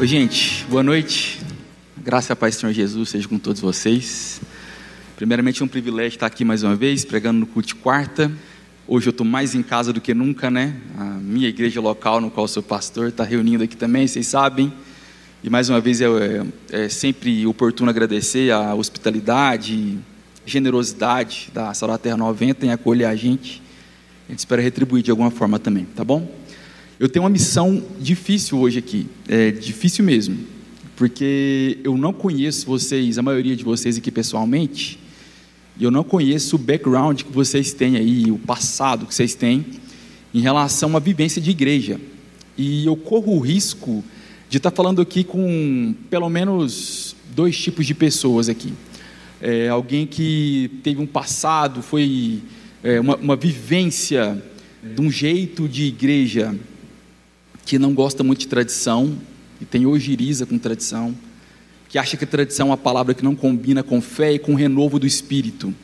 [0.00, 1.38] Oi, gente, boa noite.
[1.98, 4.40] Graça e paz Senhor Jesus seja com todos vocês.
[5.16, 8.32] Primeiramente, é um privilégio estar aqui mais uma vez, pregando no culto de quarta.
[8.88, 10.74] Hoje eu estou mais em casa do que nunca, né?
[10.98, 14.72] A minha igreja local, no qual sou pastor, está reunindo aqui também, vocês sabem.
[15.44, 19.98] E mais uma vez é, é, é sempre oportuno agradecer a hospitalidade,
[20.44, 23.62] generosidade da Salva Terra 90 em acolher a gente.
[24.26, 26.41] A gente espera retribuir de alguma forma também, tá bom?
[27.02, 30.38] Eu tenho uma missão difícil hoje aqui, é difícil mesmo,
[30.94, 35.00] porque eu não conheço vocês, a maioria de vocês aqui pessoalmente,
[35.76, 39.66] e eu não conheço o background que vocês têm aí, o passado que vocês têm
[40.32, 42.00] em relação uma vivência de igreja.
[42.56, 44.04] E eu corro o risco
[44.48, 48.72] de estar falando aqui com pelo menos dois tipos de pessoas aqui.
[49.40, 52.42] É, alguém que teve um passado, foi
[52.80, 54.40] é, uma, uma vivência
[54.84, 56.56] de um jeito de igreja
[57.64, 59.16] que não gosta muito de tradição,
[59.60, 61.14] e tem ojeriza com tradição,
[61.88, 64.98] que acha que tradição é uma palavra que não combina com fé e com renovo
[64.98, 65.74] do espírito.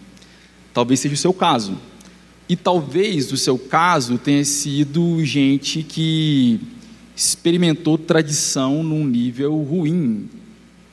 [0.72, 1.78] Talvez seja o seu caso.
[2.48, 6.58] E talvez o seu caso tenha sido gente que
[7.14, 10.28] experimentou tradição num nível ruim,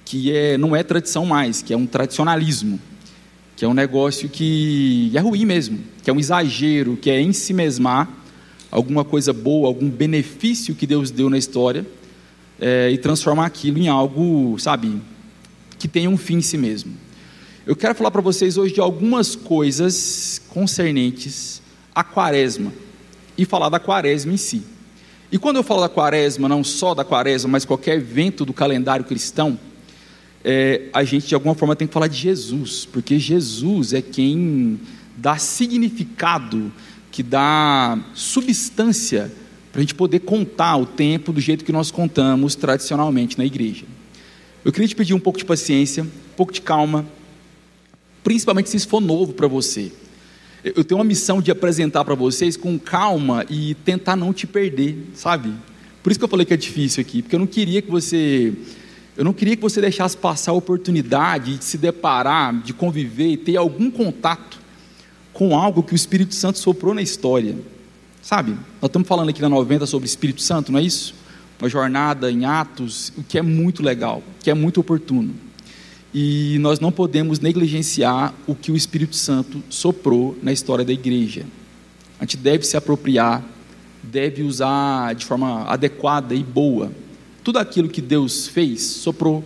[0.03, 2.80] que é, não é tradição mais, que é um tradicionalismo,
[3.55, 7.31] que é um negócio que é ruim mesmo, que é um exagero, que é em
[7.31, 8.24] si mesmar
[8.75, 11.85] alguma coisa boa, algum benefício que Deus deu na história
[12.59, 15.01] é, e transformar aquilo em algo, sabe,
[15.79, 16.93] que tenha um fim em si mesmo.
[17.65, 21.61] Eu quero falar para vocês hoje de algumas coisas concernentes
[21.95, 22.73] à quaresma
[23.37, 24.61] e falar da quaresma em si.
[25.31, 29.05] E quando eu falo da quaresma, não só da quaresma, mas qualquer evento do calendário
[29.05, 29.57] cristão,
[30.43, 34.81] é, a gente de alguma forma tem que falar de Jesus, porque Jesus é quem
[35.15, 36.71] dá significado
[37.16, 39.31] que dá substância
[39.71, 43.85] para a gente poder contar o tempo do jeito que nós contamos tradicionalmente na igreja.
[44.66, 47.05] Eu queria te pedir um pouco de paciência, um pouco de calma,
[48.21, 49.93] principalmente se isso for novo para você.
[50.61, 54.97] Eu tenho uma missão de apresentar para vocês com calma e tentar não te perder,
[55.14, 55.53] sabe?
[56.03, 58.53] Por isso que eu falei que é difícil aqui, porque eu não queria que você
[59.15, 63.37] eu não queria que você deixasse passar a oportunidade de se deparar, de conviver e
[63.37, 64.64] ter algum contato
[65.35, 67.55] com algo que o Espírito Santo soprou na história.
[68.21, 68.51] Sabe?
[68.81, 71.13] Nós estamos falando aqui na 90 sobre Espírito Santo, não é isso?
[71.61, 75.35] Uma jornada em Atos, o que é muito legal, que é muito oportuno.
[76.13, 81.45] E nós não podemos negligenciar o que o Espírito Santo soprou na história da igreja.
[82.17, 83.43] A gente deve se apropriar,
[84.02, 86.91] deve usar de forma adequada e boa
[87.45, 89.43] tudo aquilo que Deus fez, soprou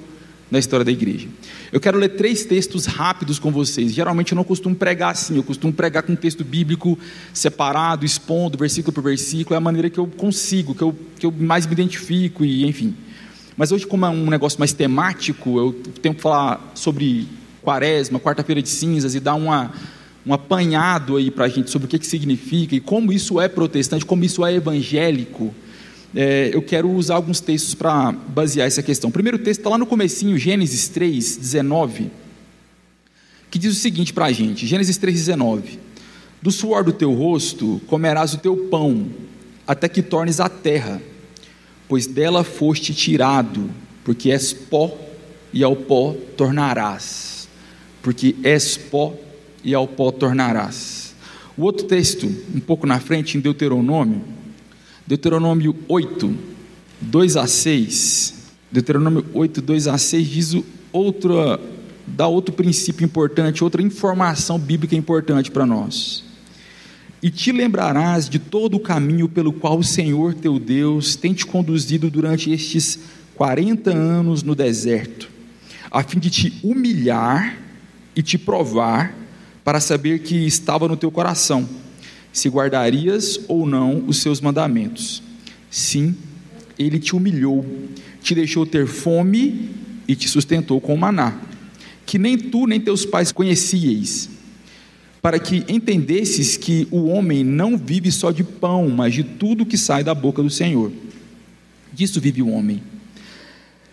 [0.51, 1.27] na história da igreja.
[1.71, 3.93] Eu quero ler três textos rápidos com vocês.
[3.93, 6.97] Geralmente eu não costumo pregar assim, eu costumo pregar com texto bíblico
[7.33, 11.31] separado, expondo versículo por versículo, é a maneira que eu consigo, que eu, que eu
[11.31, 12.95] mais me identifico e enfim.
[13.55, 17.27] Mas hoje, como é um negócio mais temático, eu tenho que falar sobre
[17.61, 19.71] quaresma, quarta-feira de cinzas e dar uma,
[20.25, 23.47] um apanhado aí para a gente sobre o que, que significa e como isso é
[23.47, 25.53] protestante, como isso é evangélico
[26.15, 29.09] é, eu quero usar alguns textos para basear essa questão.
[29.09, 32.11] O primeiro texto está lá no comecinho, Gênesis 3, 19,
[33.51, 35.79] que diz o seguinte para a gente, Gênesis 3, 19,
[36.41, 39.07] do suor do teu rosto comerás o teu pão,
[39.67, 41.01] até que tornes a terra,
[41.87, 43.69] pois dela foste tirado,
[44.03, 44.97] porque és pó,
[45.51, 47.47] e ao pó tornarás,
[48.01, 49.15] porque és pó,
[49.63, 51.13] e ao pó tornarás.
[51.57, 52.25] O outro texto,
[52.55, 54.21] um pouco na frente, em Deuteronômio,
[55.09, 56.37] Deuteronômio 8,
[57.01, 58.43] 2 a 6.
[58.71, 60.55] Deuteronômio 8, 2 a 6 diz
[60.93, 61.59] outra,
[62.05, 66.23] dá outro princípio importante, outra informação bíblica importante para nós.
[67.23, 71.43] E te lembrarás de todo o caminho pelo qual o Senhor teu Deus tem te
[71.43, 72.99] conduzido durante estes
[73.33, 75.27] 40 anos no deserto,
[75.89, 77.57] a fim de te humilhar
[78.15, 79.15] e te provar,
[79.63, 81.67] para saber que estava no teu coração
[82.31, 85.21] se guardarias ou não os seus mandamentos.
[85.69, 86.15] Sim,
[86.77, 87.65] ele te humilhou,
[88.21, 89.69] te deixou ter fome
[90.07, 91.39] e te sustentou com maná,
[92.05, 94.29] que nem tu nem teus pais conhecieis,
[95.21, 99.77] para que entendesses que o homem não vive só de pão, mas de tudo que
[99.77, 100.91] sai da boca do Senhor.
[101.91, 102.81] Disso vive o homem.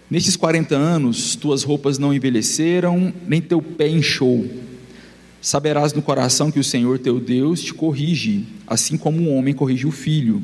[0.08, 4.48] Nestes 40 anos, tuas roupas não envelheceram, nem teu pé inchou
[5.46, 9.86] Saberás no coração que o Senhor teu Deus te corrige, assim como um homem corrige
[9.86, 10.42] o filho.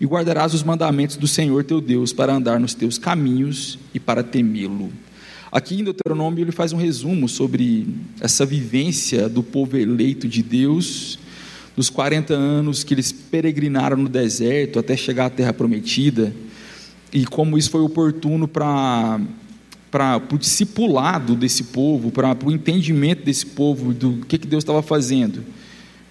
[0.00, 4.22] E guardarás os mandamentos do Senhor teu Deus para andar nos teus caminhos e para
[4.22, 4.90] temê-lo.
[5.52, 7.86] Aqui em Deuteronômio ele faz um resumo sobre
[8.18, 11.18] essa vivência do povo eleito de Deus,
[11.76, 16.34] dos 40 anos que eles peregrinaram no deserto até chegar à terra prometida.
[17.12, 19.20] e como isso foi oportuno para
[19.94, 24.82] para o discipulado desse povo, para o entendimento desse povo do que, que Deus estava
[24.82, 25.44] fazendo.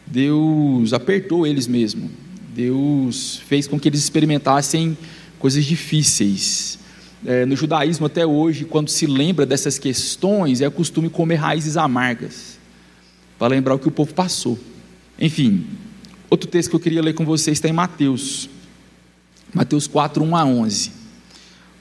[0.07, 2.09] Deus apertou eles mesmo.
[2.55, 4.97] Deus fez com que eles experimentassem
[5.37, 6.79] coisas difíceis.
[7.25, 12.57] É, no judaísmo, até hoje, quando se lembra dessas questões, é costume comer raízes amargas,
[13.37, 14.57] para lembrar o que o povo passou.
[15.19, 15.67] Enfim,
[16.29, 18.49] outro texto que eu queria ler com vocês está em Mateus,
[19.53, 21.02] Mateus 4, 1 a 11.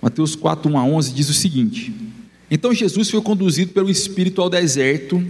[0.03, 1.95] Mateus 4, 1 a 11 diz o seguinte:
[2.51, 5.25] Então Jesus foi conduzido pelo Espírito ao deserto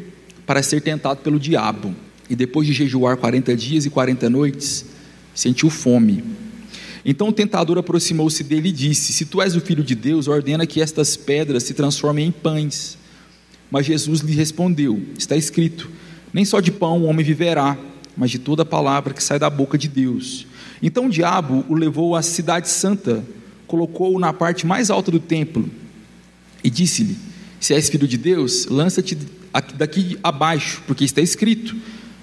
[0.46, 1.94] para ser tentado pelo diabo,
[2.30, 4.86] e depois de jejuar 40 dias e 40 noites,
[5.34, 6.24] sentiu fome.
[7.04, 10.66] Então o tentador aproximou-se dele e disse: Se tu és o filho de Deus, ordena
[10.66, 12.96] que estas pedras se transformem em pães.
[13.70, 15.90] Mas Jesus lhe respondeu: Está escrito:
[16.32, 17.76] Nem só de pão o homem viverá,
[18.16, 20.46] mas de toda palavra que sai da boca de Deus.
[20.82, 23.22] Então o diabo o levou à cidade santa
[23.72, 25.66] colocou-o na parte mais alta do templo
[26.62, 27.16] e disse-lhe:
[27.58, 29.16] Se és filho de Deus, lança-te
[29.74, 31.74] daqui abaixo, porque está escrito: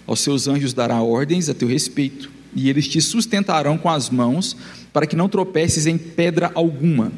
[0.06, 4.56] Aos seus anjos dará ordens a teu respeito, e eles te sustentarão com as mãos,
[4.94, 7.12] para que não tropeces em pedra alguma.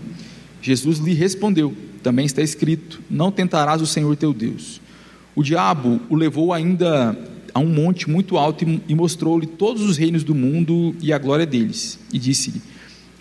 [0.62, 4.80] Jesus lhe respondeu: Também está escrito: Não tentarás o Senhor teu Deus.
[5.36, 7.18] O diabo o levou ainda
[7.54, 11.46] a um monte muito alto e mostrou-lhe todos os reinos do mundo e a glória
[11.46, 12.71] deles, e disse-lhe: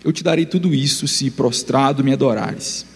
[0.04, 2.86] eu te darei tudo isso se prostrado me adorares.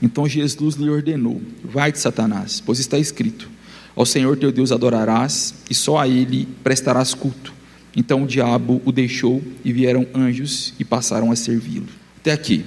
[0.00, 3.48] Então Jesus lhe ordenou: Vai-te, Satanás, pois está escrito:
[3.94, 7.52] Ao Senhor teu Deus adorarás e só a ele prestarás culto.
[7.96, 11.88] Então o diabo o deixou e vieram anjos e passaram a servi-lo.
[12.20, 12.64] Até aqui.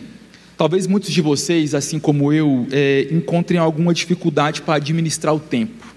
[0.57, 5.87] Talvez muitos de vocês, assim como eu, é, encontrem alguma dificuldade para administrar o tempo.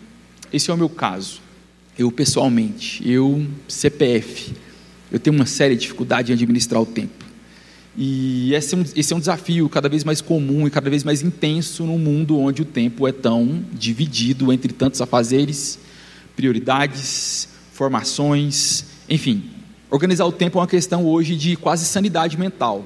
[0.53, 1.43] Esse é o meu caso.
[1.99, 4.53] Eu, pessoalmente, eu, CPF,
[5.13, 7.24] eu tenho uma séria dificuldade em administrar o tempo.
[7.97, 11.05] E esse é, um, esse é um desafio cada vez mais comum e cada vez
[11.05, 15.79] mais intenso no mundo onde o tempo é tão dividido entre tantos afazeres,
[16.35, 19.45] prioridades, formações, enfim.
[19.91, 22.85] Organizar o tempo é uma questão hoje de quase sanidade mental,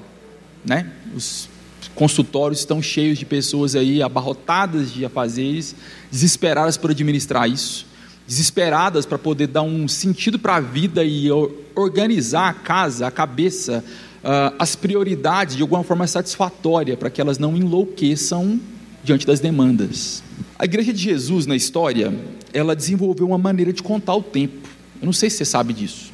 [0.64, 0.92] né?
[1.14, 1.48] Os
[1.94, 5.74] consultórios estão cheios de pessoas aí abarrotadas de afazeres,
[6.10, 7.86] desesperadas por administrar isso,
[8.26, 11.30] desesperadas para poder dar um sentido para a vida e
[11.74, 13.82] organizar a casa, a cabeça,
[14.22, 18.60] uh, as prioridades de alguma forma satisfatória, para que elas não enlouqueçam
[19.02, 20.22] diante das demandas.
[20.58, 22.12] A igreja de Jesus na história,
[22.52, 24.68] ela desenvolveu uma maneira de contar o tempo.
[25.00, 26.12] Eu não sei se você sabe disso,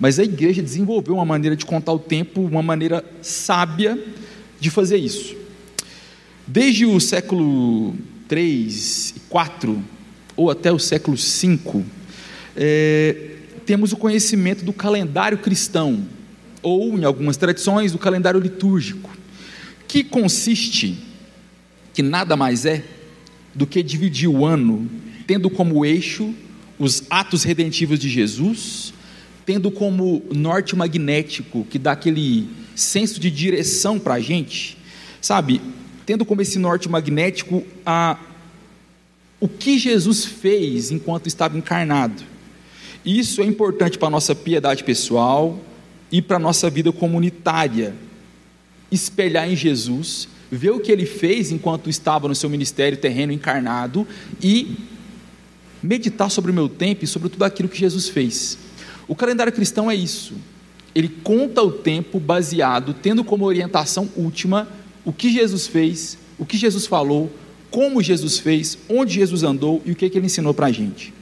[0.00, 3.98] mas a igreja desenvolveu uma maneira de contar o tempo, uma maneira sábia
[4.60, 5.36] de fazer isso.
[6.46, 7.94] Desde o século
[8.26, 9.82] 3 e 4,
[10.36, 11.84] ou até o século 5,
[12.56, 13.16] é,
[13.66, 16.06] temos o conhecimento do calendário cristão,
[16.62, 19.10] ou, em algumas tradições, o calendário litúrgico,
[19.86, 20.98] que consiste,
[21.94, 22.84] que nada mais é
[23.54, 24.88] do que dividir o ano,
[25.26, 26.34] tendo como eixo
[26.78, 28.92] os atos redentivos de Jesus,
[29.44, 34.76] tendo como norte magnético, que dá aquele senso de direção para a gente,
[35.20, 35.60] sabe?
[36.06, 38.18] Tendo como esse norte magnético a,
[39.40, 42.22] o que Jesus fez enquanto estava encarnado.
[43.04, 45.58] Isso é importante para a nossa piedade pessoal,
[46.10, 47.94] e para a nossa vida comunitária.
[48.90, 54.06] Espelhar em Jesus, ver o que ele fez enquanto estava no seu ministério terreno encarnado
[54.42, 54.76] e
[55.82, 58.58] meditar sobre o meu tempo e sobre tudo aquilo que Jesus fez.
[59.06, 60.34] O calendário cristão é isso.
[60.94, 64.68] Ele conta o tempo baseado, tendo como orientação última
[65.04, 67.30] o que Jesus fez, o que Jesus falou,
[67.70, 71.12] como Jesus fez, onde Jesus andou e o que, que ele ensinou para a gente.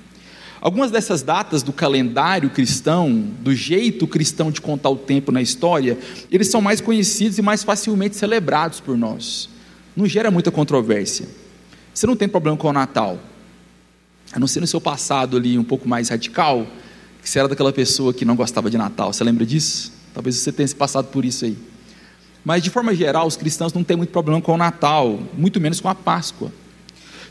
[0.67, 5.97] Algumas dessas datas do calendário cristão, do jeito cristão de contar o tempo na história,
[6.29, 9.49] eles são mais conhecidos e mais facilmente celebrados por nós.
[9.95, 11.29] Não gera muita controvérsia.
[11.95, 13.17] Você não tem problema com o Natal.
[14.33, 16.67] A não ser no seu passado ali um pouco mais radical,
[17.23, 19.13] que você era daquela pessoa que não gostava de Natal.
[19.13, 19.93] Você lembra disso?
[20.13, 21.57] Talvez você tenha passado por isso aí.
[22.45, 25.81] Mas de forma geral, os cristãos não têm muito problema com o Natal, muito menos
[25.81, 26.51] com a Páscoa.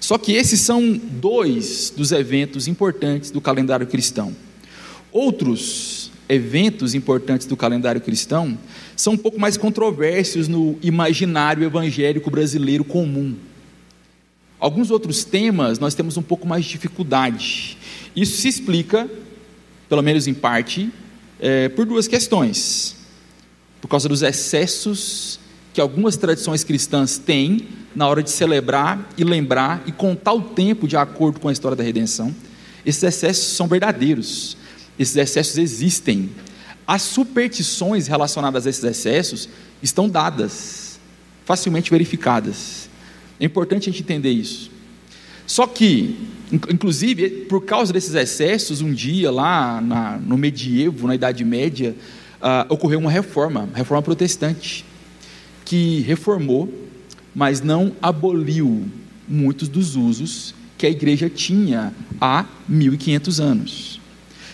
[0.06, 4.36] Só que esses são dois dos eventos importantes do calendário cristão.
[5.12, 8.56] Outros eventos importantes do calendário cristão
[8.96, 13.36] são um pouco mais controversos no imaginário evangélico brasileiro comum.
[14.60, 17.76] Alguns outros temas nós temos um pouco mais de dificuldade.
[18.16, 19.10] Isso se explica,
[19.90, 20.88] pelo menos em parte,
[21.40, 22.96] é, por duas questões:
[23.82, 25.40] por causa dos excessos
[25.76, 30.88] que algumas tradições cristãs têm na hora de celebrar e lembrar e contar o tempo
[30.88, 32.34] de acordo com a história da redenção.
[32.86, 34.56] Esses excessos são verdadeiros,
[34.98, 36.30] esses excessos existem.
[36.88, 39.50] As superstições relacionadas a esses excessos
[39.84, 40.98] estão dadas.
[41.44, 42.90] facilmente verificadas.
[43.38, 44.72] É importante a gente entender isso.
[45.46, 46.18] Só que,
[46.54, 51.94] inclusive, por causa desses excessos, um dia lá na, no medievo, na Idade Média,
[52.42, 54.86] uh, ocorreu uma reforma, reforma protestante,
[55.66, 56.72] que reformou,
[57.34, 58.86] mas não aboliu
[59.28, 64.02] muitos dos usos que a igreja tinha há 1500 anos.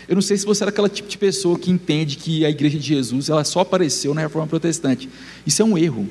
[0.08, 2.77] Eu não sei se você era aquela tipo de pessoa que entende que a igreja
[2.77, 5.10] de Jesus ela só apareceu na reforma protestante.
[5.46, 6.08] Isso é um erro.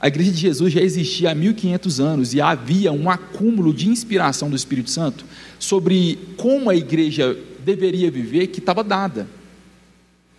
[0.00, 4.50] A igreja de Jesus já existia há 1500 anos e havia um acúmulo de inspiração
[4.50, 5.24] do Espírito Santo
[5.58, 9.26] sobre como a igreja deveria viver que estava dada.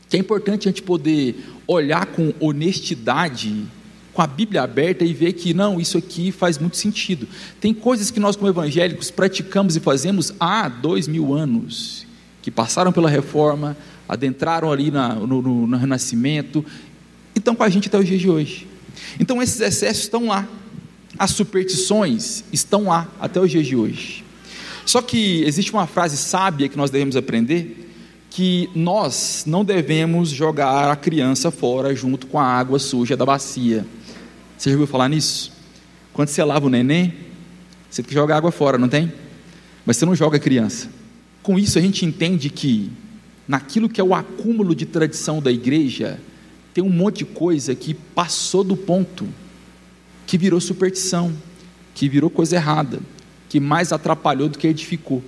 [0.08, 1.36] Que é importante a gente poder
[1.68, 3.66] olhar com honestidade,
[4.16, 7.28] com a Bíblia aberta e ver que não, isso aqui faz muito sentido.
[7.60, 12.08] Tem coisas que nós, como evangélicos, praticamos e fazemos há dois mil anos,
[12.42, 13.76] que passaram pela reforma,
[14.08, 16.66] adentraram ali na, no, no, no Renascimento,
[17.36, 18.68] e estão com a gente até os dias de hoje.
[19.20, 20.48] Então esses excessos estão lá,
[21.20, 24.24] as superstições estão lá até os dias de hoje.
[24.86, 27.92] Só que existe uma frase sábia que nós devemos aprender,
[28.30, 33.86] que nós não devemos jogar a criança fora junto com a água suja da bacia.
[34.58, 35.52] Você já ouviu falar nisso?
[36.14, 37.14] Quando você lava o neném,
[37.90, 39.12] você tem que jogar água fora, não tem?
[39.86, 40.90] Mas você não joga a criança.
[41.44, 42.92] Com isso a gente entende que
[43.48, 46.20] naquilo que é o acúmulo de tradição da igreja,
[46.74, 49.28] tem um monte de coisa que passou do ponto,
[50.26, 51.34] que virou superstição,
[51.94, 53.00] que virou coisa errada,
[53.48, 55.24] que mais atrapalhou do que edificou.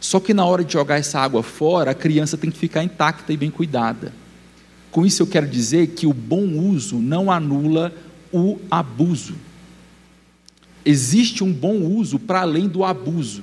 [0.00, 3.32] Só que na hora de jogar essa água fora, a criança tem que ficar intacta
[3.32, 4.12] e bem cuidada.
[4.90, 7.92] Com isso eu quero dizer que o bom uso não anula
[8.38, 9.34] o abuso.
[10.84, 13.42] Existe um bom uso para além do abuso.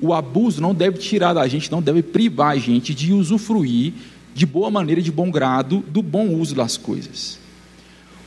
[0.00, 3.94] O abuso não deve tirar da gente, não deve privar a gente de usufruir
[4.34, 7.38] de boa maneira, de bom grado, do bom uso das coisas.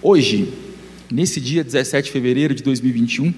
[0.01, 0.51] Hoje,
[1.11, 3.31] nesse dia 17 de fevereiro de 2021,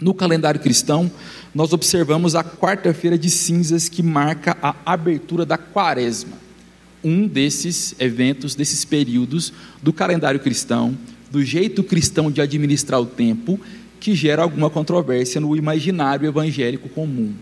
[0.00, 1.10] no calendário cristão,
[1.54, 6.36] nós observamos a quarta-feira de cinzas que marca a abertura da quaresma.
[7.04, 9.52] Um desses eventos, desses períodos
[9.82, 10.96] do calendário cristão,
[11.30, 13.58] do jeito cristão de administrar o tempo,
[13.98, 17.32] que gera alguma controvérsia no imaginário evangélico comum,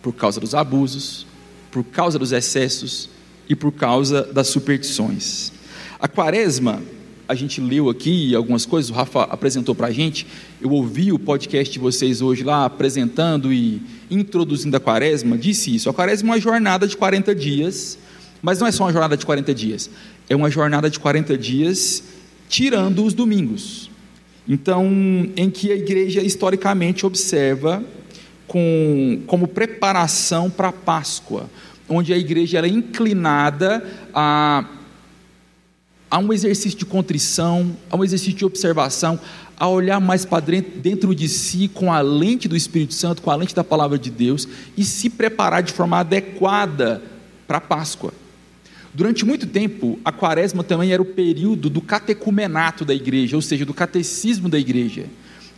[0.00, 1.26] por causa dos abusos,
[1.70, 3.08] por causa dos excessos,
[3.48, 5.52] e por causa das superstições.
[6.00, 6.82] A quaresma,
[7.28, 10.26] a gente leu aqui algumas coisas, o Rafa apresentou para a gente,
[10.60, 15.88] eu ouvi o podcast de vocês hoje lá apresentando e introduzindo a quaresma, disse isso,
[15.90, 17.98] a quaresma é uma jornada de 40 dias,
[18.40, 19.90] mas não é só uma jornada de 40 dias,
[20.28, 22.02] é uma jornada de 40 dias
[22.52, 23.90] tirando os domingos.
[24.46, 24.86] Então,
[25.34, 27.82] em que a igreja historicamente observa
[28.46, 31.48] com, como preparação para a Páscoa,
[31.88, 33.82] onde a igreja é inclinada
[34.12, 34.66] a,
[36.10, 39.18] a um exercício de contrição, a um exercício de observação,
[39.56, 43.36] a olhar mais para dentro de si com a lente do Espírito Santo, com a
[43.36, 47.02] lente da palavra de Deus e se preparar de forma adequada
[47.46, 48.12] para a Páscoa.
[48.94, 53.64] Durante muito tempo, a quaresma também era o período do catecumenato da igreja, ou seja,
[53.64, 55.06] do catecismo da igreja.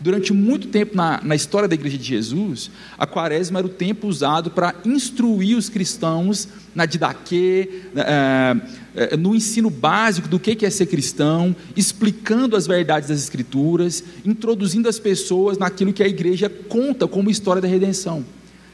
[0.01, 4.09] Durante muito tempo na, na história da Igreja de Jesus, a quaresma era o tempo
[4.09, 10.87] usado para instruir os cristãos na didaquê, é, no ensino básico do que é ser
[10.87, 17.31] cristão, explicando as verdades das Escrituras, introduzindo as pessoas naquilo que a igreja conta como
[17.31, 18.25] história da redenção.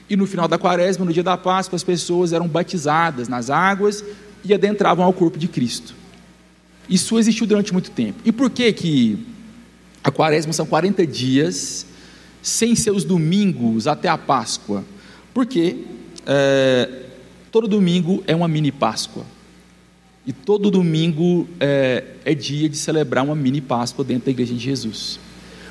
[0.08, 4.02] E no final da quaresma, no dia da Páscoa, as pessoas eram batizadas nas águas
[4.44, 5.94] e adentravam ao corpo de Cristo.
[6.88, 8.20] Isso existiu durante muito tempo.
[8.24, 9.18] E por que que
[10.02, 11.86] a quaresma são 40 dias,
[12.42, 14.84] sem seus domingos até a Páscoa,
[15.34, 15.84] porque
[16.26, 16.88] é,
[17.52, 19.24] todo domingo é uma mini Páscoa.
[20.26, 24.60] E todo domingo é, é, dia de celebrar uma mini Páscoa dentro da Igreja de
[24.60, 25.18] Jesus.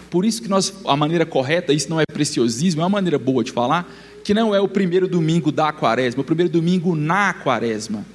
[0.09, 3.43] Por isso que nós, a maneira correta, isso não é preciosismo, é uma maneira boa
[3.43, 3.91] de falar,
[4.23, 8.05] que não é o primeiro domingo da quaresma, é o primeiro domingo na quaresma.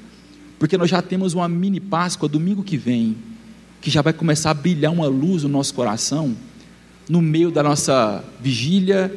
[0.64, 3.18] Porque nós já temos uma mini Páscoa domingo que vem
[3.82, 6.34] que já vai começar a brilhar uma luz no nosso coração,
[7.06, 9.14] no meio da nossa vigília,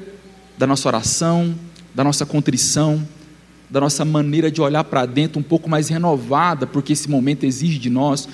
[0.57, 1.55] da nossa oração,
[1.95, 3.01] da nossa contrição,
[3.69, 7.79] da nossa maneira de olhar para dentro um pouco mais renovada, porque esse momento exige
[7.79, 8.27] de nós,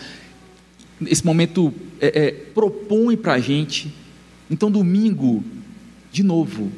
[1.06, 3.94] esse momento é, é, propõe para a gente.
[4.50, 5.44] Então, domingo,
[6.12, 6.72] de novo,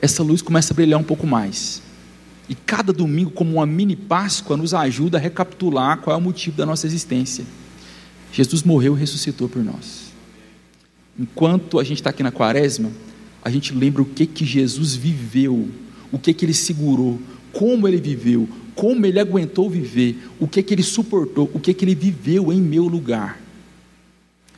[0.00, 1.82] essa luz começa a brilhar um pouco mais.
[2.48, 6.56] E cada domingo, como uma mini Páscoa, nos ajuda a recapitular qual é o motivo
[6.56, 7.44] da nossa existência.
[8.32, 10.12] Jesus morreu e ressuscitou por nós.
[11.18, 12.90] Enquanto a gente está aqui na quaresma,
[13.44, 15.68] a gente lembra o que, que Jesus viveu,
[16.10, 17.20] o que, que ele segurou,
[17.52, 21.84] como ele viveu, como ele aguentou viver, o que, que ele suportou, o que, que
[21.84, 23.40] ele viveu em meu lugar.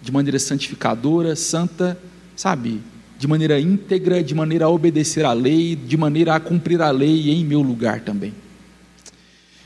[0.00, 1.98] de maneira santificadora, santa,
[2.36, 2.80] sabe?
[3.24, 7.30] De maneira íntegra, de maneira a obedecer à lei, de maneira a cumprir a lei
[7.30, 8.34] em meu lugar também.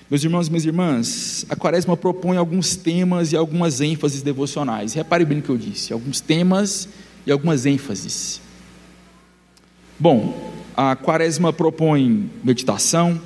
[0.08, 4.92] Meus irmãos e minhas irmãs, a quaresma propõe alguns temas e algumas ênfases devocionais.
[4.92, 6.88] Repare bem o que eu disse: alguns temas
[7.26, 8.40] e algumas ênfases.
[9.98, 13.20] Bom, a quaresma propõe meditação,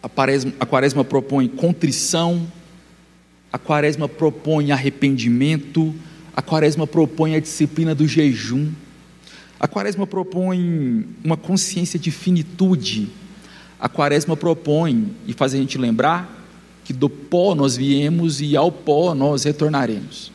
[0.00, 2.46] a quaresma, a quaresma propõe contrição,
[3.52, 5.92] a quaresma propõe arrependimento,
[6.36, 8.70] a quaresma propõe a disciplina do jejum,
[9.60, 13.08] a quaresma propõe uma consciência de finitude,
[13.80, 16.36] a quaresma propõe e faz a gente lembrar
[16.84, 20.32] que do pó nós viemos e ao pó nós retornaremos.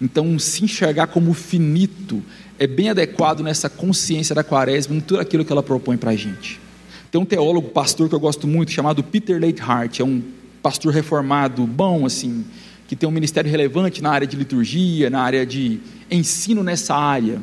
[0.00, 2.22] Então, se enxergar como finito
[2.58, 6.16] é bem adequado nessa consciência da quaresma, em tudo aquilo que ela propõe para a
[6.16, 6.60] gente.
[7.10, 10.22] Tem um teólogo, pastor que eu gosto muito, chamado Peter Leithart, é um
[10.62, 12.44] pastor reformado, bom assim,
[12.86, 15.80] que tem um ministério relevante na área de liturgia, na área de
[16.10, 17.40] ensino nessa área.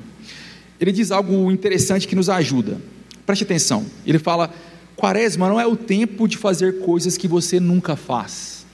[0.79, 2.79] Ele diz algo interessante que nos ajuda.
[3.25, 3.85] Preste atenção.
[4.05, 4.53] Ele fala:
[4.95, 8.65] Quaresma não é o tempo de fazer coisas que você nunca faz.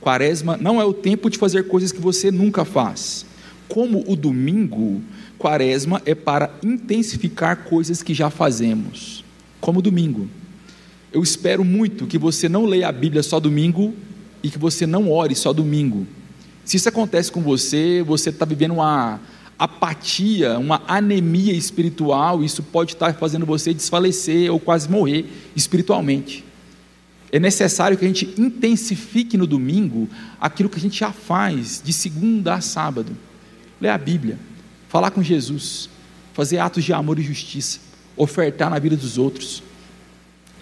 [0.00, 3.26] Quaresma não é o tempo de fazer coisas que você nunca faz.
[3.68, 5.02] Como o domingo,
[5.38, 9.24] quaresma é para intensificar coisas que já fazemos,
[9.60, 10.28] como domingo.
[11.12, 13.94] Eu espero muito que você não leia a Bíblia só domingo
[14.42, 16.06] e que você não ore só domingo.
[16.64, 19.20] Se isso acontece com você, você está vivendo uma
[19.58, 26.44] apatia, uma anemia espiritual, isso pode estar fazendo você desfalecer ou quase morrer espiritualmente.
[27.32, 30.08] É necessário que a gente intensifique no domingo
[30.40, 33.16] aquilo que a gente já faz de segunda a sábado.
[33.80, 34.38] Ler a Bíblia,
[34.88, 35.90] falar com Jesus,
[36.32, 37.80] fazer atos de amor e justiça,
[38.16, 39.62] ofertar na vida dos outros.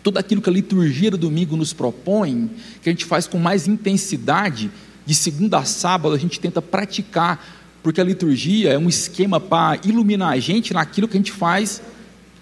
[0.02, 2.50] Tudo aquilo que a liturgia do domingo nos propõe,
[2.82, 4.70] que a gente faz com mais intensidade,
[5.04, 9.78] de segunda a sábado a gente tenta praticar, porque a liturgia é um esquema para
[9.84, 11.80] iluminar a gente naquilo que a gente faz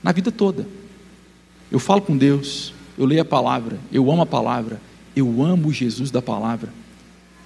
[0.02, 0.66] na vida toda.
[1.70, 4.80] Eu falo com Deus, eu leio a palavra, eu amo a palavra,
[5.14, 6.72] eu amo Jesus da palavra.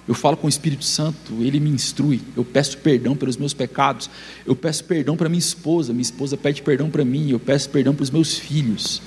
[0.07, 2.21] Eu falo com o Espírito Santo, ele me instrui.
[2.37, 4.09] Eu peço perdão pelos meus pecados.
[4.45, 5.91] Eu peço perdão para minha esposa.
[5.91, 7.29] Minha esposa pede perdão para mim.
[7.29, 9.01] Eu peço perdão para os meus filhos.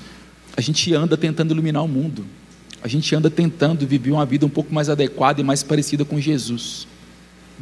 [0.55, 2.27] A gente anda tentando iluminar o mundo.
[2.83, 6.21] A gente anda tentando viver uma vida um pouco mais adequada e mais parecida com
[6.21, 6.87] Jesus.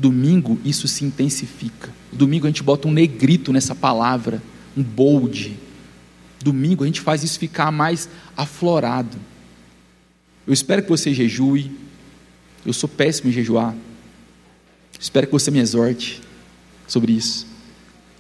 [0.01, 1.93] Domingo isso se intensifica.
[2.11, 4.43] Domingo a gente bota um negrito nessa palavra,
[4.75, 5.55] um bold.
[6.43, 9.19] Domingo a gente faz isso ficar mais aflorado.
[10.47, 11.71] Eu espero que você jejue,
[12.65, 13.77] eu sou péssimo em jejuar.
[14.99, 16.23] Espero que você me exorte
[16.89, 17.47] sobre isso.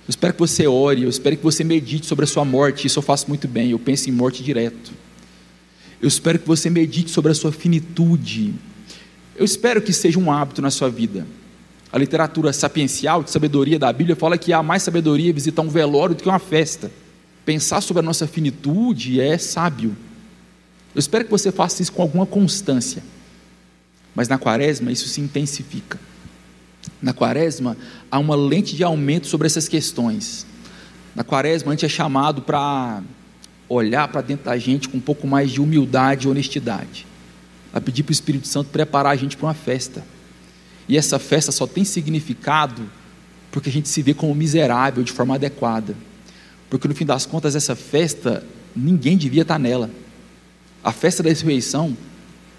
[0.06, 2.86] Eu espero que você ore, eu espero que você medite sobre a sua morte.
[2.86, 4.92] Isso eu faço muito bem, eu penso em morte direto.
[6.02, 8.54] Eu espero que você medite sobre a sua finitude.
[9.34, 11.26] Eu espero que seja um hábito na sua vida.
[11.92, 16.14] A literatura sapiencial, de sabedoria da Bíblia, fala que há mais sabedoria visitar um velório
[16.14, 16.90] do que uma festa.
[17.44, 19.96] Pensar sobre a nossa finitude é sábio.
[20.94, 23.02] Eu espero que você faça isso com alguma constância.
[24.14, 25.98] Mas na quaresma isso se intensifica.
[27.02, 27.76] Na quaresma
[28.10, 30.46] há uma lente de aumento sobre essas questões.
[31.14, 33.02] Na quaresma a gente é chamado para
[33.68, 37.06] olhar para dentro da gente com um pouco mais de humildade e honestidade.
[37.72, 40.04] A pedir para o Espírito Santo preparar a gente para uma festa.
[40.90, 42.82] E essa festa só tem significado
[43.50, 45.96] porque a gente se vê como miserável de forma adequada.
[46.68, 48.44] Porque no fim das contas, essa festa,
[48.76, 49.90] ninguém devia estar nela.
[50.84, 51.96] A festa da ressurreição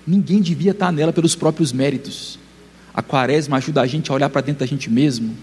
[0.06, 2.40] Ninguém devia estar nela pelos próprios méritos.
[2.94, 5.38] A quaresma ajuda a gente a olhar para dentro da gente mesmo,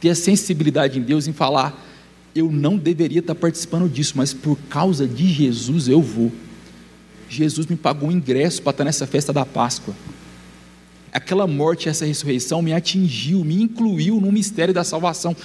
[0.00, 1.80] ter a sensibilidade em Deus em falar:
[2.34, 6.32] eu não deveria estar participando disso, mas por causa de Jesus eu vou.
[7.28, 9.94] Jesus me pagou um ingresso para estar nessa festa da Páscoa.
[11.12, 15.36] Aquela morte, essa ressurreição me atingiu, me incluiu no mistério da salvação,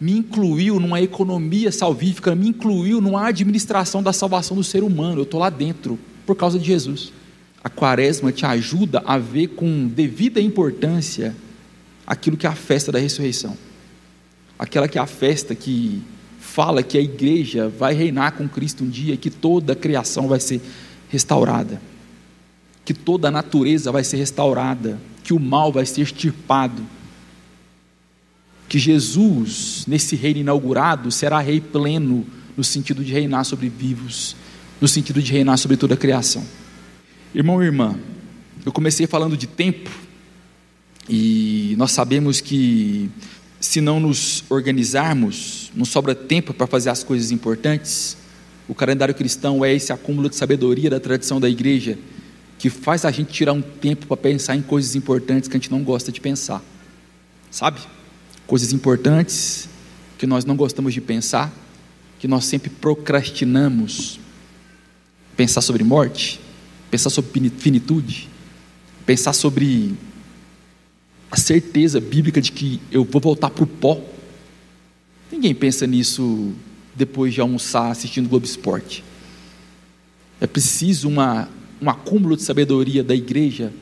[0.00, 5.18] me incluiu numa economia salvífica, me incluiu numa administração da salvação do ser humano.
[5.18, 7.12] Eu estou lá dentro por causa de Jesus.
[7.62, 11.36] A quaresma te ajuda a ver com devida importância
[12.06, 13.56] aquilo que é a festa da ressurreição.
[14.58, 16.02] Aquela que é a festa que
[16.38, 20.40] fala que a igreja vai reinar com Cristo um dia, que toda a criação vai
[20.40, 20.60] ser
[21.10, 21.80] restaurada,
[22.84, 24.98] que toda a natureza vai ser restaurada,
[25.30, 26.84] que o mal vai ser extirpado,
[28.68, 34.34] que Jesus, nesse reino inaugurado, será rei pleno, no sentido de reinar sobre vivos,
[34.80, 36.44] no sentido de reinar sobre toda a criação.
[37.32, 37.96] Irmão e irmã,
[38.66, 39.88] eu comecei falando de tempo,
[41.08, 43.08] e nós sabemos que
[43.60, 48.16] se não nos organizarmos, não sobra tempo para fazer as coisas importantes.
[48.66, 51.96] O calendário cristão é esse acúmulo de sabedoria da tradição da igreja
[52.60, 55.70] que faz a gente tirar um tempo para pensar em coisas importantes que a gente
[55.70, 56.62] não gosta de pensar.
[57.50, 57.80] sabe?
[58.46, 59.66] Coisas importantes
[60.18, 61.50] que nós não gostamos de pensar,
[62.18, 64.20] que nós sempre procrastinamos.
[65.38, 66.38] Pensar sobre morte,
[66.90, 68.28] pensar sobre finitude,
[69.06, 69.94] pensar sobre
[71.30, 73.98] a certeza bíblica de que eu vou voltar para o pó.
[75.32, 76.52] Ninguém pensa nisso
[76.94, 79.02] depois de almoçar assistindo Globo Esporte.
[80.38, 81.48] É preciso uma,
[81.80, 83.72] um acúmulo de sabedoria da igreja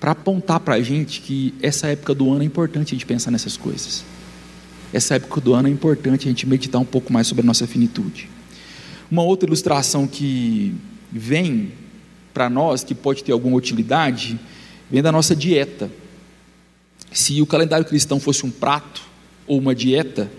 [0.00, 3.30] para apontar para a gente que essa época do ano é importante a gente pensar
[3.30, 4.04] nessas coisas.
[4.92, 7.66] Essa época do ano é importante a gente meditar um pouco mais sobre a nossa
[7.66, 8.28] finitude.
[9.10, 10.74] Uma outra ilustração que
[11.12, 11.72] vem
[12.32, 14.38] para nós, que pode ter alguma utilidade,
[14.90, 15.90] vem da nossa dieta.
[17.12, 19.02] Se o calendário cristão fosse um prato
[19.46, 20.30] ou uma dieta,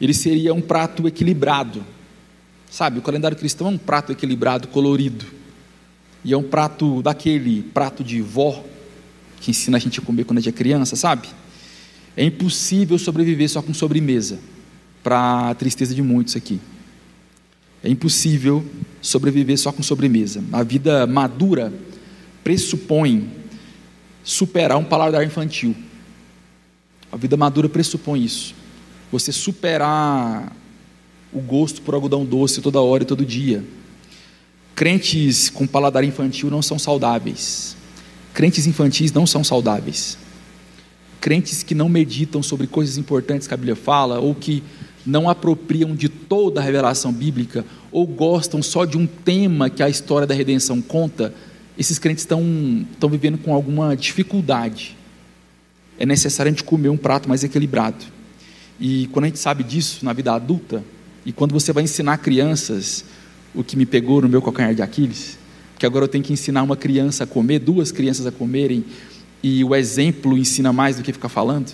[0.00, 1.84] ele seria um prato equilibrado.
[2.70, 5.24] Sabe, o calendário cristão é um prato equilibrado, colorido.
[6.24, 8.64] E é um prato daquele prato de vó
[9.40, 11.28] que ensina a gente a comer quando a gente é criança, sabe?
[12.16, 14.38] É impossível sobreviver só com sobremesa,
[15.02, 16.58] para a tristeza de muitos aqui.
[17.82, 18.64] É impossível
[19.02, 20.42] sobreviver só com sobremesa.
[20.50, 21.70] A vida madura
[22.42, 23.30] pressupõe
[24.22, 25.76] superar um paladar infantil.
[27.12, 28.54] A vida madura pressupõe isso.
[29.12, 30.50] Você superar
[31.30, 33.62] o gosto por algodão doce toda hora e todo dia.
[34.74, 37.76] Crentes com paladar infantil não são saudáveis.
[38.32, 40.18] Crentes infantis não são saudáveis.
[41.20, 44.62] Crentes que não meditam sobre coisas importantes que a Bíblia fala, ou que
[45.06, 49.88] não apropriam de toda a revelação bíblica, ou gostam só de um tema que a
[49.88, 51.32] história da redenção conta,
[51.78, 52.42] esses crentes estão,
[52.92, 54.96] estão vivendo com alguma dificuldade.
[55.98, 58.04] É necessário a gente comer um prato mais equilibrado.
[58.80, 60.82] E quando a gente sabe disso na vida adulta,
[61.24, 63.04] e quando você vai ensinar crianças
[63.54, 65.38] o que me pegou no meu calcanhar de Aquiles,
[65.78, 68.84] que agora eu tenho que ensinar uma criança a comer, duas crianças a comerem,
[69.42, 71.72] e o exemplo ensina mais do que ficar falando,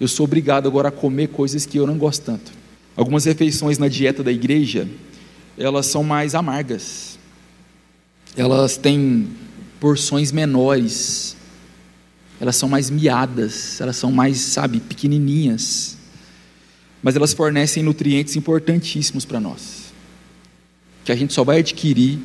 [0.00, 2.52] eu sou obrigado agora a comer coisas que eu não gosto tanto.
[2.96, 4.88] Algumas refeições na dieta da igreja,
[5.56, 7.18] elas são mais amargas.
[8.36, 9.28] Elas têm
[9.80, 11.36] porções menores.
[12.38, 15.96] Elas são mais miadas, elas são mais, sabe, pequenininhas.
[17.02, 19.85] Mas elas fornecem nutrientes importantíssimos para nós.
[21.06, 22.18] Que a gente só vai adquirir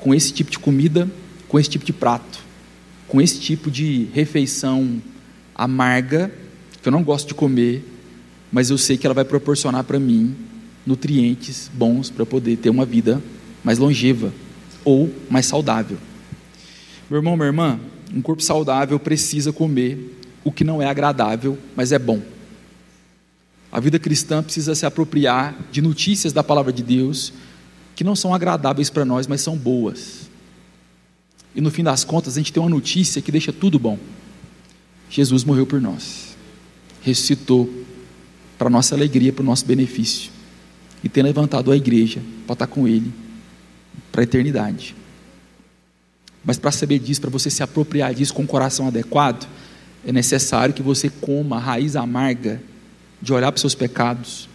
[0.00, 1.08] com esse tipo de comida,
[1.48, 2.40] com esse tipo de prato,
[3.06, 5.00] com esse tipo de refeição
[5.54, 6.30] amarga,
[6.82, 7.84] que eu não gosto de comer,
[8.50, 10.34] mas eu sei que ela vai proporcionar para mim
[10.84, 13.22] nutrientes bons para poder ter uma vida
[13.62, 14.32] mais longeva
[14.84, 15.96] ou mais saudável.
[17.08, 17.80] Meu irmão, minha irmã,
[18.12, 22.20] um corpo saudável precisa comer o que não é agradável, mas é bom.
[23.70, 27.32] A vida cristã precisa se apropriar de notícias da palavra de Deus
[27.96, 30.30] que não são agradáveis para nós, mas são boas.
[31.54, 33.98] E no fim das contas, a gente tem uma notícia que deixa tudo bom.
[35.08, 36.36] Jesus morreu por nós,
[37.00, 37.68] ressuscitou
[38.58, 40.30] para nossa alegria, para o nosso benefício,
[41.02, 43.12] e tem levantado a igreja para estar com Ele
[44.12, 44.94] para a eternidade.
[46.44, 49.46] Mas para saber disso, para você se apropriar disso com o coração adequado,
[50.06, 52.62] é necessário que você coma a raiz amarga
[53.20, 54.48] de olhar para os seus pecados,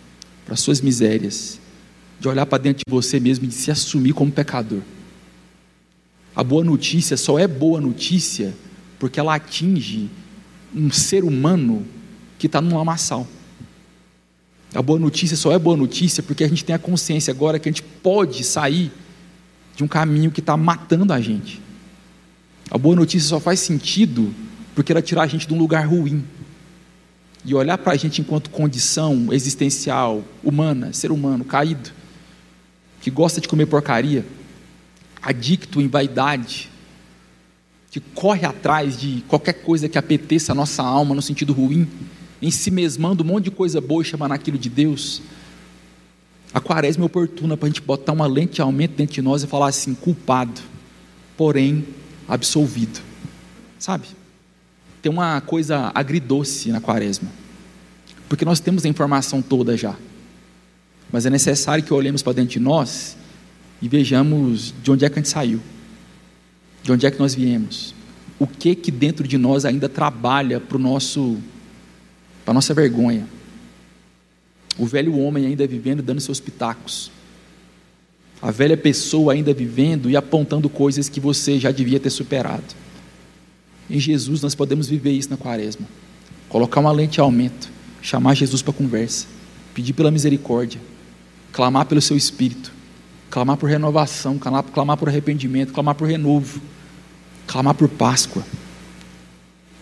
[0.46, 1.60] para as suas misérias,
[2.22, 4.82] de olhar para dentro de você mesmo e de se assumir como pecador.
[6.36, 8.54] A boa notícia só é boa notícia
[9.00, 10.08] porque ela atinge
[10.74, 11.84] um ser humano
[12.38, 13.28] que está num lamaçal.
[14.72, 17.68] A boa notícia só é boa notícia porque a gente tem a consciência agora que
[17.68, 18.92] a gente pode sair
[19.76, 21.60] de um caminho que está matando a gente.
[22.70, 24.32] A boa notícia só faz sentido
[24.76, 26.24] porque ela tira a gente de um lugar ruim.
[27.44, 31.92] E olhar para a gente enquanto condição existencial, humana, ser humano, caído,
[33.02, 34.26] que gosta de comer porcaria,
[35.22, 36.70] adicto em vaidade,
[37.90, 41.88] que corre atrás de qualquer coisa que apeteça a nossa alma no sentido ruim,
[42.42, 45.22] em si mesmando um monte de coisa boa e chamando aquilo de Deus.
[46.54, 49.44] A quaresma é oportuna para a gente botar uma lente de aumento dentro de nós
[49.44, 50.62] e falar assim: culpado,
[51.36, 51.86] porém
[52.28, 53.02] absolvido.
[53.78, 54.06] Sabe?
[55.02, 57.30] Tem uma coisa agridoce na quaresma,
[58.30, 59.96] porque nós temos a informação toda já.
[61.12, 63.18] Mas é necessário que olhemos para dentro de nós
[63.82, 65.60] e vejamos de onde é que a gente saiu,
[66.84, 67.94] de onde é que nós viemos,
[68.40, 71.38] o que que dentro de nós ainda trabalha para o nosso,
[72.46, 73.28] para nossa vergonha.
[74.78, 77.12] O velho homem ainda vivendo dando seus pitacos.
[78.42, 82.64] A velha pessoa ainda vivendo e apontando coisas que você já devia ter superado.
[83.90, 85.86] Em Jesus nós podemos viver isso na quaresma.
[86.50, 87.70] Colocar uma lente de aumento,
[88.02, 89.28] chamar Jesus para conversa,
[89.76, 90.82] pedir pela misericórdia,
[91.52, 92.72] clamar pelo seu espírito,
[93.30, 96.62] clamar por renovação, clamar, clamar por arrependimento, clamar por renovo,
[97.48, 98.44] clamar por Páscoa,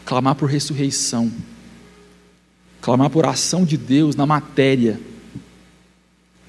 [0.05, 1.32] clamar por ressurreição,
[2.82, 4.99] clamar por ação de Deus na matéria,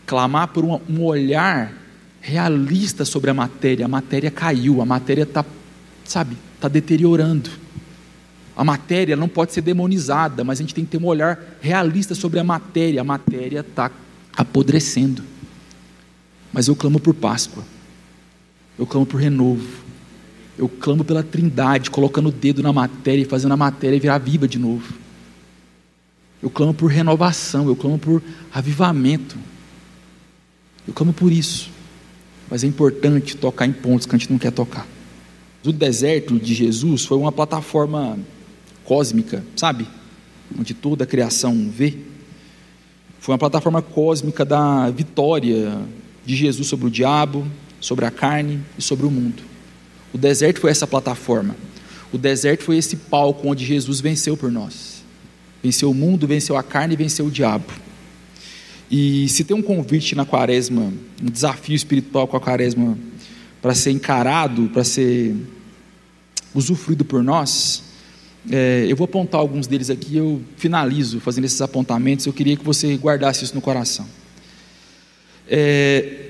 [0.06, 1.72] clamar por um, um olhar
[2.20, 3.84] realista sobre a matéria.
[3.86, 5.44] A matéria caiu, a matéria está,
[6.04, 7.50] sabe, está deteriorando.
[8.56, 12.14] A matéria não pode ser demonizada, mas a gente tem que ter um olhar realista
[12.14, 13.00] sobre a matéria.
[13.00, 13.90] A matéria está
[14.40, 15.22] apodrecendo.
[16.50, 17.62] Mas eu clamo por Páscoa.
[18.78, 19.84] Eu clamo por renovo.
[20.56, 24.48] Eu clamo pela Trindade, colocando o dedo na matéria e fazendo a matéria virar viva
[24.48, 24.94] de novo.
[26.42, 28.22] Eu clamo por renovação, eu clamo por
[28.52, 29.36] avivamento.
[30.88, 31.70] Eu clamo por isso.
[32.50, 34.86] Mas é importante tocar em pontos que a gente não quer tocar.
[35.64, 38.18] O deserto de Jesus foi uma plataforma
[38.84, 39.86] cósmica, sabe?
[40.58, 42.09] Onde toda a criação vê.
[43.30, 45.78] Foi uma plataforma cósmica da vitória
[46.26, 47.46] de Jesus sobre o diabo,
[47.80, 49.40] sobre a carne e sobre o mundo.
[50.12, 51.54] O deserto foi essa plataforma.
[52.12, 55.04] O deserto foi esse palco onde Jesus venceu por nós.
[55.62, 57.72] Venceu o mundo, venceu a carne e venceu o diabo.
[58.90, 62.98] E se tem um convite na quaresma, um desafio espiritual com a quaresma
[63.62, 65.36] para ser encarado, para ser
[66.52, 67.80] usufruído por nós,
[68.48, 72.64] é, eu vou apontar alguns deles aqui, eu finalizo fazendo esses apontamentos, eu queria que
[72.64, 74.06] você guardasse isso no coração.
[75.48, 76.28] É,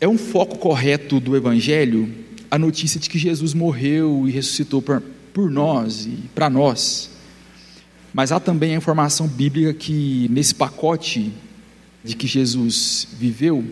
[0.00, 5.02] é um foco correto do Evangelho a notícia de que Jesus morreu e ressuscitou por,
[5.32, 7.10] por nós e para nós.
[8.12, 11.32] Mas há também a informação bíblica que nesse pacote
[12.04, 13.64] de que Jesus viveu,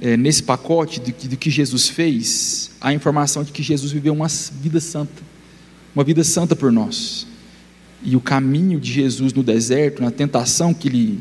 [0.00, 4.12] é, nesse pacote de de que Jesus fez, há a informação de que Jesus viveu
[4.12, 5.22] uma vida santa,
[5.96, 7.26] uma vida santa por nós.
[8.04, 11.20] E o caminho de Jesus no deserto, na tentação que ele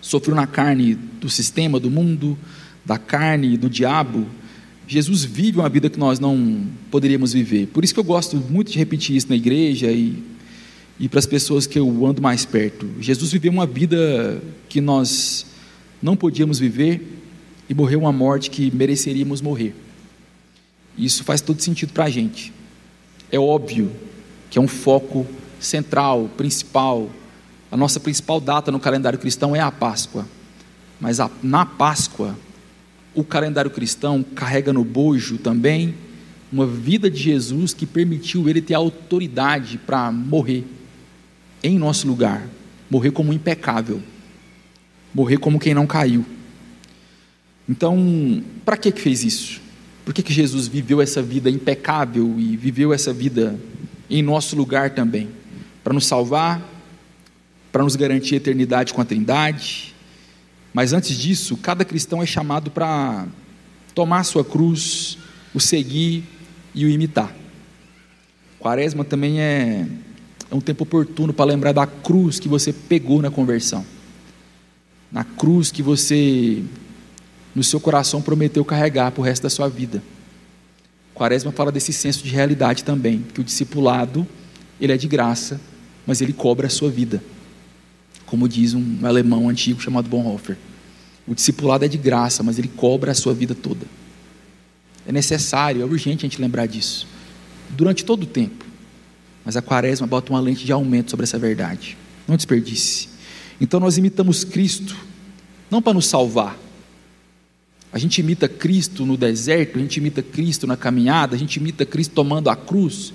[0.00, 2.36] sofreu na carne do sistema, do mundo,
[2.84, 4.26] da carne, do diabo,
[4.88, 7.68] Jesus vive uma vida que nós não poderíamos viver.
[7.68, 10.20] Por isso que eu gosto muito de repetir isso na igreja e,
[10.98, 12.90] e para as pessoas que eu ando mais perto.
[12.98, 15.46] Jesus viveu uma vida que nós
[16.02, 17.06] não podíamos viver
[17.68, 19.76] e morreu uma morte que mereceríamos morrer.
[20.98, 22.52] Isso faz todo sentido para a gente.
[23.32, 23.90] É óbvio
[24.50, 25.26] que é um foco
[25.60, 27.10] central, principal,
[27.70, 30.26] a nossa principal data no calendário cristão é a Páscoa.
[31.00, 32.36] Mas a, na Páscoa,
[33.14, 35.94] o calendário cristão carrega no bojo também
[36.52, 40.64] uma vida de Jesus que permitiu ele ter autoridade para morrer
[41.62, 42.44] em nosso lugar,
[42.90, 44.02] morrer como impecável,
[45.14, 46.24] morrer como quem não caiu.
[47.68, 49.60] Então, para que que fez isso?
[50.04, 53.58] Por que, que Jesus viveu essa vida impecável e viveu essa vida
[54.08, 55.28] em nosso lugar também?
[55.84, 56.62] Para nos salvar,
[57.70, 59.94] para nos garantir a eternidade com a Trindade.
[60.72, 63.26] Mas antes disso, cada cristão é chamado para
[63.94, 65.18] tomar sua cruz,
[65.54, 66.24] o seguir
[66.74, 67.34] e o imitar.
[68.58, 69.86] Quaresma também é,
[70.50, 73.84] é um tempo oportuno para lembrar da cruz que você pegou na conversão.
[75.10, 76.62] Na cruz que você,
[77.54, 80.02] no seu coração, prometeu carregar para o resto da sua vida.
[81.14, 84.26] Quaresma fala desse senso de realidade também, que o discipulado,
[84.80, 85.60] ele é de graça,
[86.06, 87.22] mas ele cobra a sua vida
[88.30, 90.56] como diz um alemão antigo chamado Bonhoeffer.
[91.26, 93.84] O discipulado é de graça, mas ele cobra a sua vida toda.
[95.04, 97.08] É necessário, é urgente a gente lembrar disso.
[97.70, 98.64] Durante todo o tempo.
[99.44, 101.98] Mas a quaresma bota uma lente de aumento sobre essa verdade.
[102.28, 103.08] Não desperdice.
[103.60, 104.96] Então nós imitamos Cristo,
[105.68, 106.56] não para nos salvar.
[107.92, 111.84] A gente imita Cristo no deserto, a gente imita Cristo na caminhada, a gente imita
[111.84, 113.12] Cristo tomando a cruz,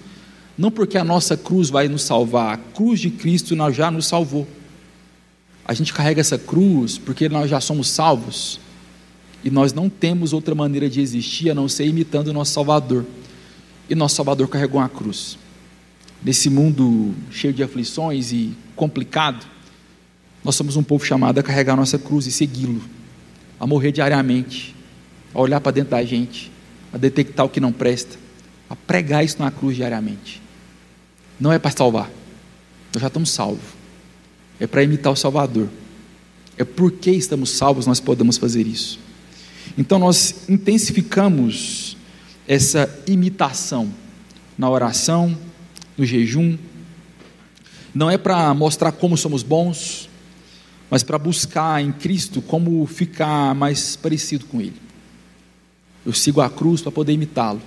[0.58, 4.48] não porque a nossa cruz vai nos salvar, a cruz de Cristo já nos salvou.
[5.66, 8.60] A gente carrega essa cruz porque nós já somos salvos
[9.44, 13.06] e nós não temos outra maneira de existir a não ser imitando o nosso Salvador.
[13.90, 15.38] E nosso Salvador carregou uma cruz.
[16.24, 19.46] Nesse mundo cheio de aflições e complicado,
[20.44, 22.82] nós somos um povo chamado a carregar a nossa cruz e segui-lo,
[23.60, 24.76] a morrer diariamente,
[25.34, 26.52] a olhar para dentro da gente,
[26.94, 28.18] a detectar o que não presta,
[28.70, 30.42] a pregar isso na cruz diariamente.
[31.40, 32.10] Não é para salvar,
[32.94, 33.76] nós já estamos salvos
[34.60, 35.70] é para imitar o Salvador.
[36.58, 39.00] É porque estamos salvos nós podemos fazer isso.
[39.78, 41.98] Então nós intensificamos
[42.48, 43.92] essa imitação
[44.58, 45.38] na oração,
[45.98, 46.58] no jejum.
[47.94, 50.10] Não é para mostrar como somos bons,
[50.90, 54.82] mas para buscar em Cristo como ficar mais parecido com Ele.
[56.06, 57.62] Eu sigo a cruz para poder imitá-lo.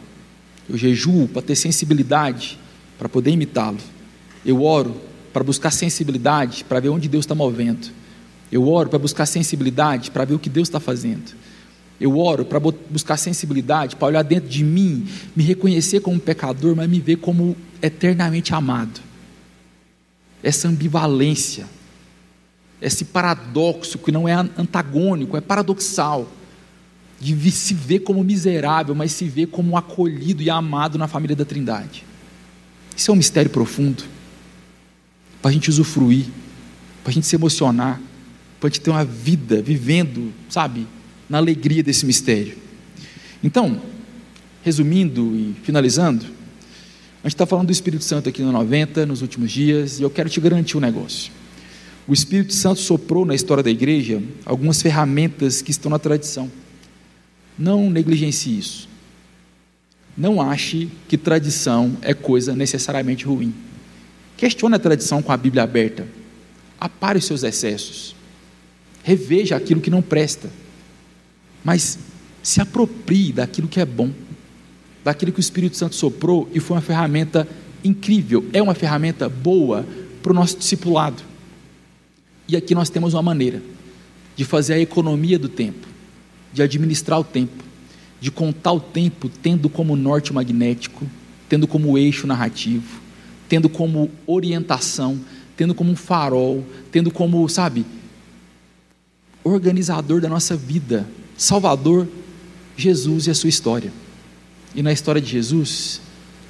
[0.69, 2.59] Eu jejuo para ter sensibilidade
[2.99, 3.79] para poder imitá-lo.
[4.45, 5.01] Eu oro
[5.33, 7.91] para buscar sensibilidade, para ver onde Deus está movendo.
[8.51, 11.37] Eu oro para buscar sensibilidade, para ver o que Deus está fazendo.
[12.01, 16.89] Eu oro para buscar sensibilidade, para olhar dentro de mim, me reconhecer como pecador, mas
[16.89, 19.01] me ver como eternamente amado.
[20.43, 21.67] essa ambivalência,
[22.81, 26.29] esse paradoxo que não é antagônico, é paradoxal,
[27.21, 31.45] de se ver como miserável, mas se ver como acolhido e amado na família da
[31.45, 32.05] Trindade.
[32.97, 34.05] Isso é um mistério profundo,
[35.43, 36.27] para a gente usufruir,
[37.03, 38.01] para a gente se emocionar,
[38.61, 40.87] para a gente ter uma vida vivendo, sabe,
[41.29, 42.57] na alegria desse mistério.
[43.43, 43.81] Então,
[44.63, 46.25] resumindo e finalizando,
[47.23, 50.11] a gente está falando do Espírito Santo aqui no 90, nos últimos dias, e eu
[50.11, 51.33] quero te garantir um negócio.
[52.09, 56.51] O Espírito Santo soprou na história da igreja algumas ferramentas que estão na tradição.
[57.59, 58.89] Não negligencie isso.
[60.17, 63.55] Não ache que tradição é coisa necessariamente ruim.
[64.37, 66.09] Questione a tradição com a Bíblia aberta.
[66.81, 68.17] Apare os seus excessos.
[69.05, 70.51] Reveja aquilo que não presta.
[71.63, 71.99] Mas
[72.43, 74.11] se aproprie daquilo que é bom
[75.09, 77.49] daquilo que o Espírito Santo soprou e foi uma ferramenta
[77.83, 79.87] incrível, é uma ferramenta boa
[80.23, 81.23] para o nosso discipulado.
[82.49, 83.63] E aqui nós temos uma maneira
[84.35, 85.87] de fazer a economia do tempo,
[86.53, 87.63] de administrar o tempo,
[88.21, 91.07] de contar o tempo tendo como norte magnético,
[91.49, 93.01] tendo como eixo narrativo,
[93.49, 95.21] tendo como orientação,
[95.57, 97.85] tendo como um farol, tendo como, sabe,
[99.45, 101.07] organizador da nossa vida,
[101.37, 102.09] Salvador,
[102.77, 103.93] Jesus e a sua história.
[104.75, 106.01] E na história de Jesus,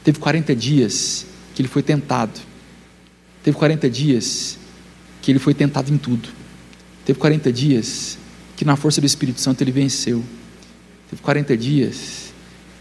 [0.05, 2.39] teve 40 dias que ele foi tentado.
[3.43, 4.59] Teve 40 dias
[5.29, 6.27] que ele foi tentado em tudo.
[7.05, 8.17] Teve 40 dias
[8.57, 10.25] que na força do Espírito Santo ele venceu.
[11.11, 12.33] Teve 40 dias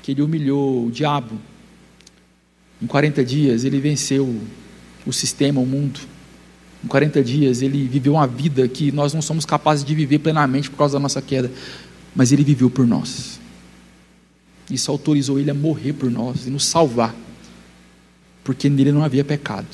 [0.02, 1.38] que ele humilhou o diabo.
[2.82, 4.34] Em 40 dias ele venceu
[5.06, 6.00] o sistema, o mundo.
[6.82, 10.70] Em 40 dias ele viveu uma vida que nós não somos capazes de viver plenamente
[10.70, 11.52] por causa da nossa queda,
[12.16, 13.42] mas ele viveu por nós.
[14.72, 17.14] Isso autorizou ele a morrer por nós e nos salvar,
[18.42, 19.68] porque nele não havia pecado,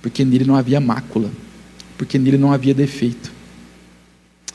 [0.00, 1.30] porque nele não havia mácula,
[1.98, 3.32] porque nele não havia defeito.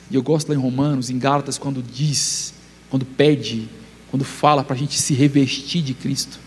[0.10, 2.54] E eu gosto lá em Romanos, em Gálatas, quando diz,
[2.90, 3.68] quando pede,
[4.10, 6.40] quando fala para a gente se revestir de Cristo.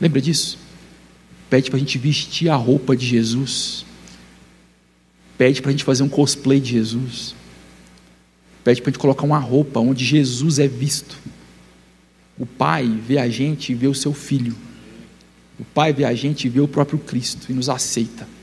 [0.00, 0.58] Lembra disso?
[1.48, 3.86] Pede para a gente vestir a roupa de Jesus.
[5.38, 7.34] Pede para a gente fazer um cosplay de Jesus.
[8.62, 11.16] Pede para a gente colocar uma roupa onde Jesus é visto.
[12.38, 14.54] O Pai vê a gente e vê o seu Filho.
[15.58, 18.35] O Pai vê a gente e vê o próprio Cristo e nos aceita.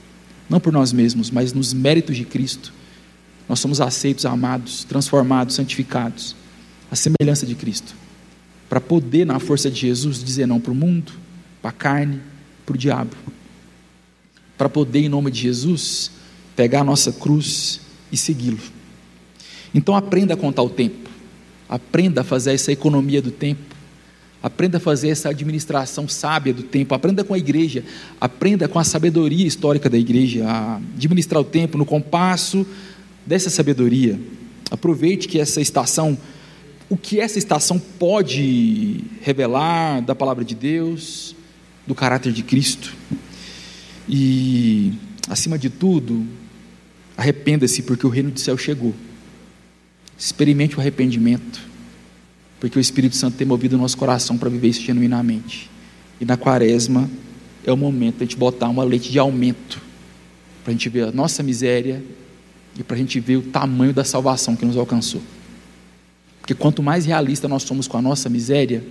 [0.49, 2.73] Não por nós mesmos, mas nos méritos de Cristo.
[3.47, 6.35] Nós somos aceitos, amados, transformados, santificados.
[6.91, 7.95] A semelhança de Cristo.
[8.69, 11.11] Para poder, na força de Jesus, dizer não para o mundo,
[11.61, 12.21] para a carne,
[12.65, 13.15] para o diabo.
[14.57, 16.11] Para poder, em nome de Jesus,
[16.55, 18.59] pegar a nossa cruz e segui-lo.
[19.73, 21.09] Então aprenda a contar o tempo.
[21.67, 23.73] Aprenda a fazer essa economia do tempo
[24.43, 26.93] Aprenda a fazer essa administração sábia do tempo.
[26.93, 27.81] Aprenda com a igreja.
[28.19, 32.67] Aprenda com a sabedoria histórica da igreja a administrar o tempo no compasso
[33.25, 34.19] dessa sabedoria.
[34.69, 36.17] Aproveite que essa estação,
[36.89, 41.33] o que essa estação pode revelar da palavra de Deus,
[41.87, 42.93] do caráter de Cristo.
[44.09, 44.91] E,
[45.29, 46.27] acima de tudo,
[47.15, 48.93] arrependa-se, porque o reino do céu chegou.
[50.17, 51.72] Experimente o arrependimento
[52.63, 55.69] porque o Espírito Santo tem movido o nosso coração para viver isso genuinamente.
[56.17, 57.09] E na quaresma
[57.65, 59.81] é o momento de a gente botar uma leite de aumento,
[60.63, 62.01] para a gente ver a nossa miséria
[62.79, 65.21] e para a gente ver o tamanho da salvação que nos alcançou.
[66.39, 68.81] Porque quanto mais realista nós somos com a nossa miséria,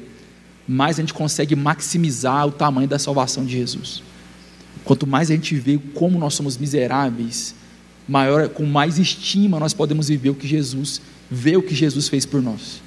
[0.69, 4.03] mais a gente consegue maximizar o tamanho da salvação de Jesus.
[4.85, 7.55] Quanto mais a gente vê como nós somos miseráveis,
[8.07, 12.27] maior, com mais estima nós podemos viver o que Jesus, ver o que Jesus fez
[12.27, 12.83] por nós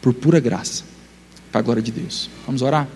[0.00, 0.84] por pura graça,
[1.50, 2.30] para a glória de Deus.
[2.46, 2.88] Vamos orar?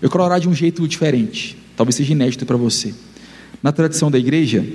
[0.00, 2.94] Eu quero orar de um jeito diferente, talvez seja inédito para você.
[3.62, 4.66] Na tradição da igreja,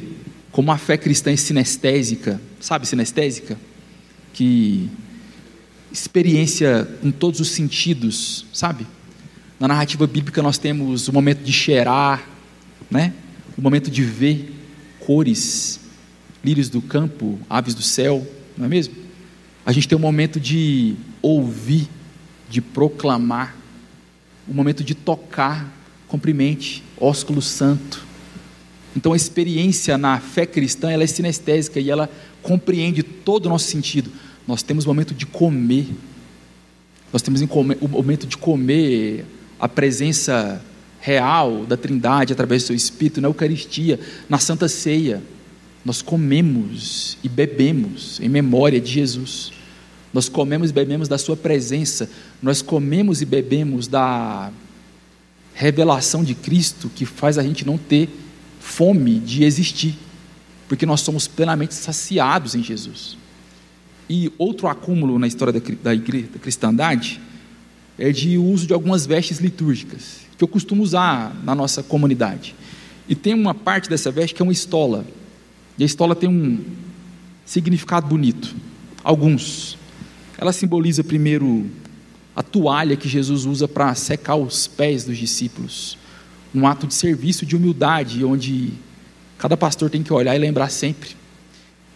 [0.52, 3.58] como a fé cristã é sinestésica, sabe sinestésica?
[4.34, 4.90] Que
[5.92, 8.88] experiência em todos os sentidos, sabe?
[9.60, 12.28] Na narrativa bíblica nós temos o momento de cheirar,
[12.90, 13.14] né?
[13.58, 14.54] O momento de ver
[15.00, 15.80] cores,
[16.44, 18.26] lírios do campo, aves do céu,
[18.58, 19.07] não é mesmo?
[19.68, 21.90] A gente tem um momento de ouvir,
[22.50, 23.54] de proclamar,
[24.48, 25.70] um momento de tocar,
[26.08, 28.08] cumprimente, ósculo santo.
[28.96, 32.10] Então a experiência na fé cristã ela é sinestésica e ela
[32.42, 34.10] compreende todo o nosso sentido.
[34.48, 35.88] Nós temos o momento de comer,
[37.12, 39.26] nós temos o momento de comer
[39.60, 40.64] a presença
[41.02, 44.00] real da Trindade através do seu Espírito na Eucaristia,
[44.30, 45.22] na Santa Ceia.
[45.84, 49.57] Nós comemos e bebemos em memória de Jesus.
[50.18, 52.10] Nós comemos e bebemos da Sua presença,
[52.42, 54.52] nós comemos e bebemos da
[55.54, 58.10] revelação de Cristo que faz a gente não ter
[58.60, 59.96] fome de existir,
[60.68, 63.16] porque nós somos plenamente saciados em Jesus.
[64.10, 65.54] E outro acúmulo na história
[65.84, 67.22] da, igreja, da cristandade
[67.96, 72.56] é de uso de algumas vestes litúrgicas, que eu costumo usar na nossa comunidade.
[73.08, 75.06] E tem uma parte dessa veste que é uma estola.
[75.78, 76.60] E a estola tem um
[77.46, 78.56] significado bonito.
[79.04, 79.78] Alguns.
[80.38, 81.66] Ela simboliza primeiro
[82.36, 85.98] a toalha que Jesus usa para secar os pés dos discípulos.
[86.54, 88.74] Um ato de serviço, de humildade, onde
[89.38, 91.16] cada pastor tem que olhar e lembrar sempre.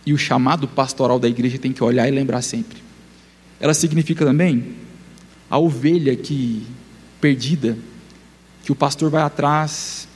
[0.03, 2.79] E o chamado pastoral da igreja tem que olhar e lembrar sempre.
[3.59, 4.75] Ela significa também
[5.47, 6.65] a ovelha que
[7.19, 7.77] perdida,
[8.63, 10.07] que o pastor vai atrás,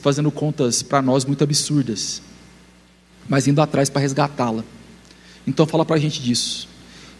[0.00, 2.22] fazendo contas para nós muito absurdas,
[3.28, 4.64] mas indo atrás para resgatá-la.
[5.44, 6.68] Então fala para a gente disso.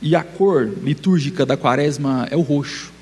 [0.00, 2.92] E a cor litúrgica da quaresma é o roxo,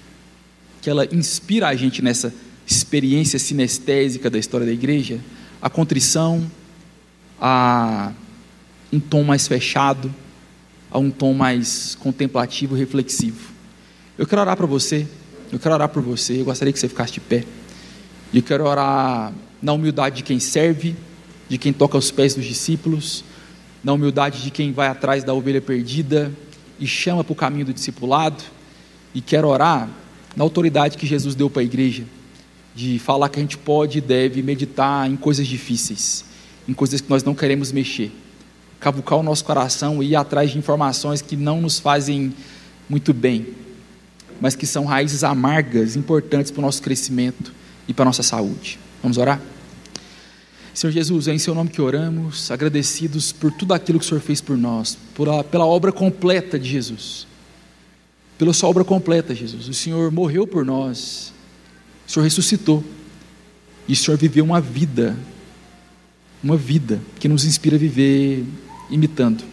[0.80, 2.32] que ela inspira a gente nessa
[2.66, 5.18] experiência sinestésica da história da igreja,
[5.61, 6.51] a contrição,
[7.40, 8.12] a
[8.92, 10.14] um tom mais fechado,
[10.90, 13.53] a um tom mais contemplativo, reflexivo.
[14.16, 15.07] Eu quero orar para você,
[15.51, 17.45] eu quero orar por você, eu gostaria que você ficasse de pé.
[18.32, 20.95] E eu quero orar na humildade de quem serve,
[21.49, 23.24] de quem toca os pés dos discípulos,
[23.82, 26.32] na humildade de quem vai atrás da ovelha perdida,
[26.79, 28.43] e chama para o caminho do discipulado,
[29.14, 29.89] e quero orar
[30.37, 32.05] na autoridade que Jesus deu para a igreja,
[32.75, 36.25] de falar que a gente pode e deve meditar em coisas difíceis,
[36.68, 38.11] em coisas que nós não queremos mexer,
[38.81, 42.35] cavucar o nosso coração e ir atrás de informações que não nos fazem
[42.89, 43.47] muito bem,
[44.41, 47.53] mas que são raízes amargas, importantes para o nosso crescimento
[47.87, 48.79] e para a nossa saúde.
[49.01, 49.41] Vamos orar?
[50.75, 54.20] Senhor Jesus, é em Seu nome que oramos, agradecidos por tudo aquilo que o Senhor
[54.20, 57.29] fez por nós, por a, pela obra completa de Jesus,
[58.37, 59.68] pela Sua obra completa, Jesus.
[59.68, 61.33] O Senhor morreu por nós,
[62.09, 62.83] o Senhor ressuscitou,
[63.87, 65.16] e o Senhor viveu uma vida,
[66.43, 68.45] uma vida que nos inspira a viver
[68.91, 69.45] imitando.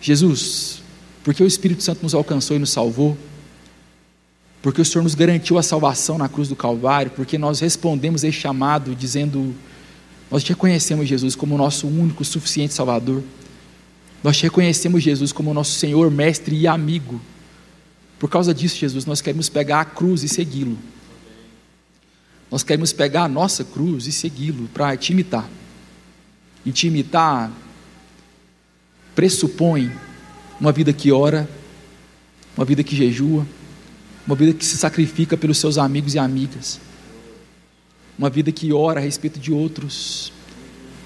[0.00, 0.82] Jesus,
[1.22, 3.16] porque o Espírito Santo nos alcançou e nos salvou,
[4.60, 8.36] porque o Senhor nos garantiu a salvação na cruz do Calvário, porque nós respondemos esse
[8.36, 9.54] chamado dizendo
[10.30, 13.22] nós reconhecemos, Jesus, como o nosso único, suficiente Salvador.
[14.22, 17.20] Nós reconhecemos, Jesus, como o nosso Senhor, Mestre e amigo.
[18.18, 20.76] Por causa disso, Jesus, nós queremos pegar a cruz e segui-lo.
[22.50, 25.48] Nós queremos pegar a nossa cruz e segui-lo para te imitar.
[26.64, 27.50] E te imitar
[29.14, 29.90] pressupõe
[30.60, 31.48] uma vida que ora,
[32.56, 33.46] uma vida que jejua,
[34.26, 36.80] uma vida que se sacrifica pelos seus amigos e amigas
[38.18, 40.32] uma vida que ora a respeito de outros,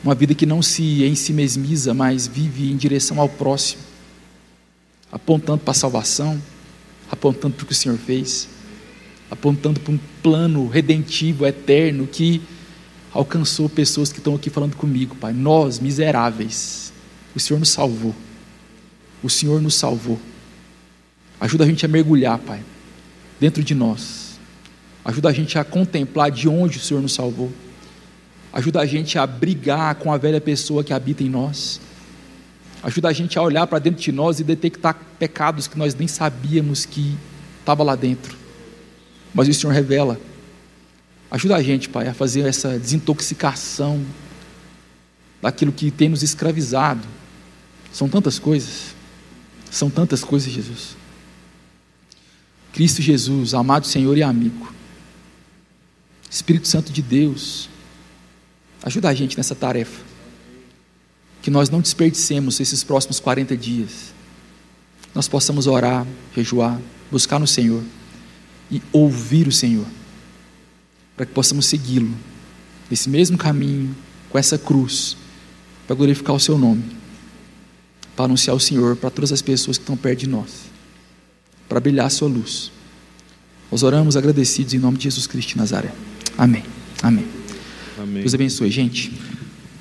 [0.03, 3.83] uma vida que não se em si mesmiza, mas vive em direção ao próximo,
[5.13, 6.43] apontando para a salvação,
[7.11, 8.49] apontando para o que o Senhor fez,
[9.31, 12.41] apontando para um plano redentivo, eterno, que
[13.13, 15.35] alcançou pessoas que estão aqui falando comigo, Pai.
[15.35, 16.95] Nós, miseráveis,
[17.37, 18.15] o Senhor nos salvou.
[19.23, 20.19] O Senhor nos salvou.
[21.39, 22.63] Ajuda a gente a mergulhar, Pai,
[23.39, 24.22] dentro de nós
[25.05, 27.53] Ajuda a gente a contemplar de onde o Senhor nos salvou.
[28.53, 31.81] Ajuda a gente a brigar com a velha pessoa que habita em nós.
[32.83, 36.07] Ajuda a gente a olhar para dentro de nós e detectar pecados que nós nem
[36.07, 37.17] sabíamos que
[37.61, 38.37] estava lá dentro.
[39.33, 40.21] Mas o Senhor revela.
[41.31, 44.05] Ajuda a gente, Pai, a fazer essa desintoxicação
[45.41, 47.07] daquilo que tem nos escravizado.
[47.93, 48.95] São tantas coisas.
[49.71, 50.97] São tantas coisas, Jesus.
[52.73, 54.73] Cristo Jesus, amado Senhor e amigo.
[56.33, 57.69] Espírito Santo de Deus,
[58.83, 60.01] ajuda a gente nessa tarefa.
[61.43, 64.15] Que nós não desperdicemos esses próximos 40 dias.
[65.15, 66.81] Nós possamos orar, jejuar,
[67.11, 67.83] buscar no Senhor
[68.71, 69.85] e ouvir o Senhor,
[71.15, 72.17] para que possamos segui-lo
[72.89, 73.95] nesse mesmo caminho,
[74.31, 75.19] com essa cruz,
[75.87, 76.97] para glorificar o Seu nome,
[78.17, 80.51] para anunciar o Senhor para todas as pessoas que estão perto de nós,
[81.69, 82.73] para brilhar a Sua luz.
[83.71, 85.93] Nós oramos agradecidos em nome de Jesus Cristo de Nazaré.
[86.37, 86.63] Amém.
[87.03, 87.27] Amém.
[87.99, 88.23] Amém.
[88.23, 89.13] Deus abençoe, gente.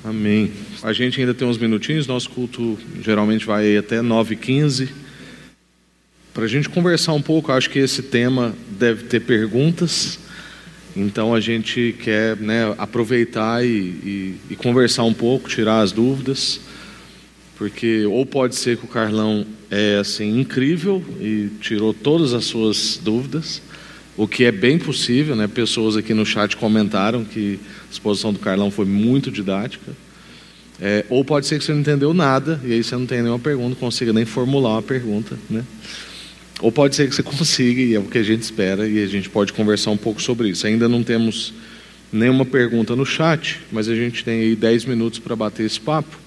[0.04, 0.50] Amém.
[0.82, 4.88] A gente ainda tem uns minutinhos, nosso culto geralmente vai até 9h15.
[6.34, 10.18] Para a gente conversar um pouco, acho que esse tema deve ter perguntas.
[10.96, 16.60] Então a gente quer né, aproveitar e, e, e, conversar um pouco, tirar as dúvidas,
[17.56, 23.00] porque ou pode ser que o Carlão é assim incrível e tirou todas as suas
[23.02, 23.62] dúvidas,
[24.16, 25.46] o que é bem possível, né?
[25.46, 27.58] Pessoas aqui no chat comentaram que
[27.88, 29.92] a exposição do Carlão foi muito didática.
[30.80, 33.38] É, ou pode ser que você não entendeu nada e aí você não tem nenhuma
[33.38, 35.64] pergunta, não consiga nem formular uma pergunta, né?
[36.60, 39.06] Ou pode ser que você consiga e é o que a gente espera e a
[39.06, 40.66] gente pode conversar um pouco sobre isso.
[40.66, 41.54] Ainda não temos
[42.12, 46.18] nenhuma pergunta no chat, mas a gente tem aí 10 minutos para bater esse papo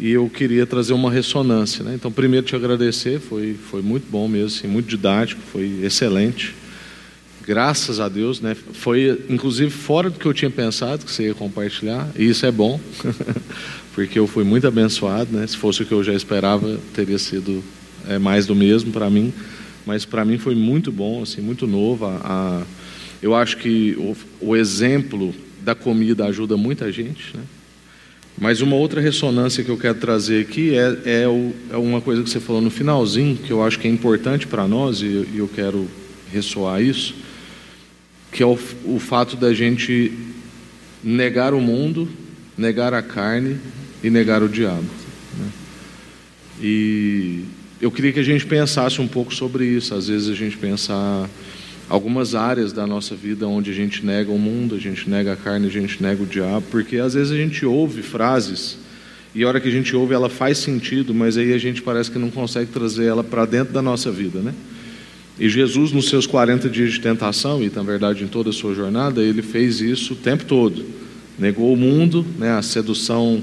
[0.00, 1.84] e eu queria trazer uma ressonância.
[1.84, 1.92] Né?
[1.94, 6.54] Então, primeiro te agradecer, foi, foi muito bom mesmo, assim, muito didático, foi excelente.
[7.44, 8.54] Graças a Deus, né?
[8.54, 12.52] Foi inclusive fora do que eu tinha pensado que você ia compartilhar, e isso é
[12.52, 12.80] bom,
[13.94, 15.46] porque eu fui muito abençoado, né?
[15.46, 17.62] Se fosse o que eu já esperava, teria sido
[18.08, 19.32] é, mais do mesmo para mim,
[19.84, 22.06] mas para mim foi muito bom, assim, muito novo.
[22.06, 22.62] A, a
[23.20, 27.42] eu acho que o, o exemplo da comida ajuda muita gente, né?
[28.38, 32.22] Mas uma outra ressonância que eu quero trazer aqui é, é, o, é uma coisa
[32.22, 35.34] que você falou no finalzinho, que eu acho que é importante para nós, e, e,
[35.36, 35.86] eu quero
[36.32, 37.14] ressoar isso,
[38.32, 40.10] que é o, o fato da gente
[41.04, 42.08] negar o mundo,
[42.56, 43.58] negar a carne
[44.02, 44.82] e negar o diabo.
[45.38, 45.48] Né?
[46.60, 47.44] E
[47.80, 49.94] eu queria que a gente pensasse um pouco sobre isso.
[49.94, 51.28] Às vezes a gente pensar
[51.88, 55.36] algumas áreas da nossa vida onde a gente nega o mundo, a gente nega a
[55.36, 58.78] carne, a gente nega o diabo, porque às vezes a gente ouve frases
[59.34, 62.10] e a hora que a gente ouve ela faz sentido, mas aí a gente parece
[62.10, 64.54] que não consegue trazer ela para dentro da nossa vida, né?
[65.38, 68.74] E Jesus, nos seus 40 dias de tentação, e na verdade em toda a sua
[68.74, 70.84] jornada, ele fez isso o tempo todo.
[71.38, 73.42] Negou o mundo, né, a sedução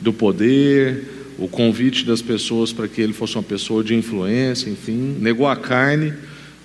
[0.00, 1.04] do poder,
[1.38, 5.56] o convite das pessoas para que ele fosse uma pessoa de influência, enfim, negou a
[5.56, 6.12] carne,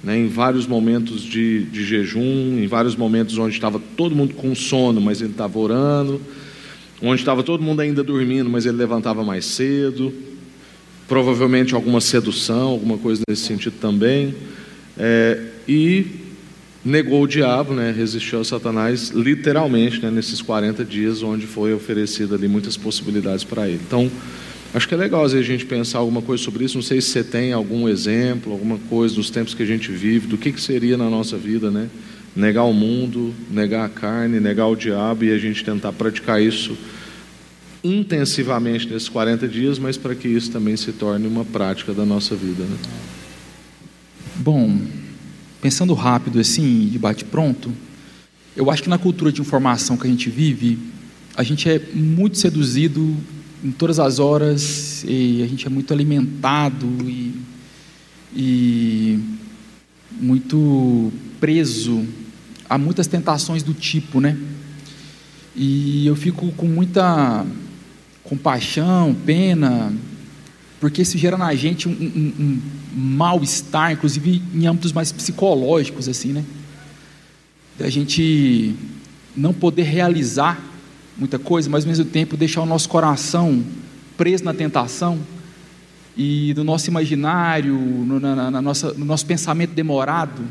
[0.03, 4.53] né, em vários momentos de, de jejum, em vários momentos onde estava todo mundo com
[4.53, 6.21] sono, mas ele estava orando,
[7.01, 10.13] onde estava todo mundo ainda dormindo, mas ele levantava mais cedo,
[11.07, 14.35] provavelmente alguma sedução, alguma coisa nesse sentido também,
[14.97, 16.05] é, e
[16.83, 22.35] negou o diabo, né, resistiu a Satanás, literalmente, né, nesses 40 dias, onde foi oferecida
[22.35, 23.81] ali muitas possibilidades para ele.
[23.85, 24.11] Então,
[24.75, 26.75] Acho que é legal a gente pensar alguma coisa sobre isso.
[26.75, 30.27] Não sei se você tem algum exemplo, alguma coisa dos tempos que a gente vive,
[30.27, 31.89] do que, que seria na nossa vida, né?
[32.35, 36.77] Negar o mundo, negar a carne, negar o diabo e a gente tentar praticar isso
[37.81, 42.35] intensivamente nesses 40 dias, mas para que isso também se torne uma prática da nossa
[42.35, 42.65] vida.
[42.65, 42.75] Né?
[44.37, 44.77] Bom,
[45.61, 47.71] pensando rápido assim, de bate-pronto,
[48.53, 50.77] eu acho que na cultura de informação que a gente vive,
[51.37, 53.15] a gente é muito seduzido
[53.63, 57.33] em todas as horas e a gente é muito alimentado e,
[58.35, 59.19] e
[60.19, 62.05] muito preso
[62.69, 64.37] a muitas tentações do tipo, né?
[65.55, 67.45] E eu fico com muita
[68.21, 69.93] compaixão, pena,
[70.79, 72.61] porque isso gera na gente um, um, um
[72.93, 76.43] mal-estar, inclusive em âmbitos mais psicológicos, assim, né?
[77.77, 78.75] Da gente
[79.35, 80.61] não poder realizar
[81.17, 83.63] muita coisa, mas ao mesmo tempo deixar o nosso coração
[84.17, 85.19] preso na tentação
[86.17, 90.43] e no nosso imaginário, no, na, na nossa, no nosso pensamento demorado,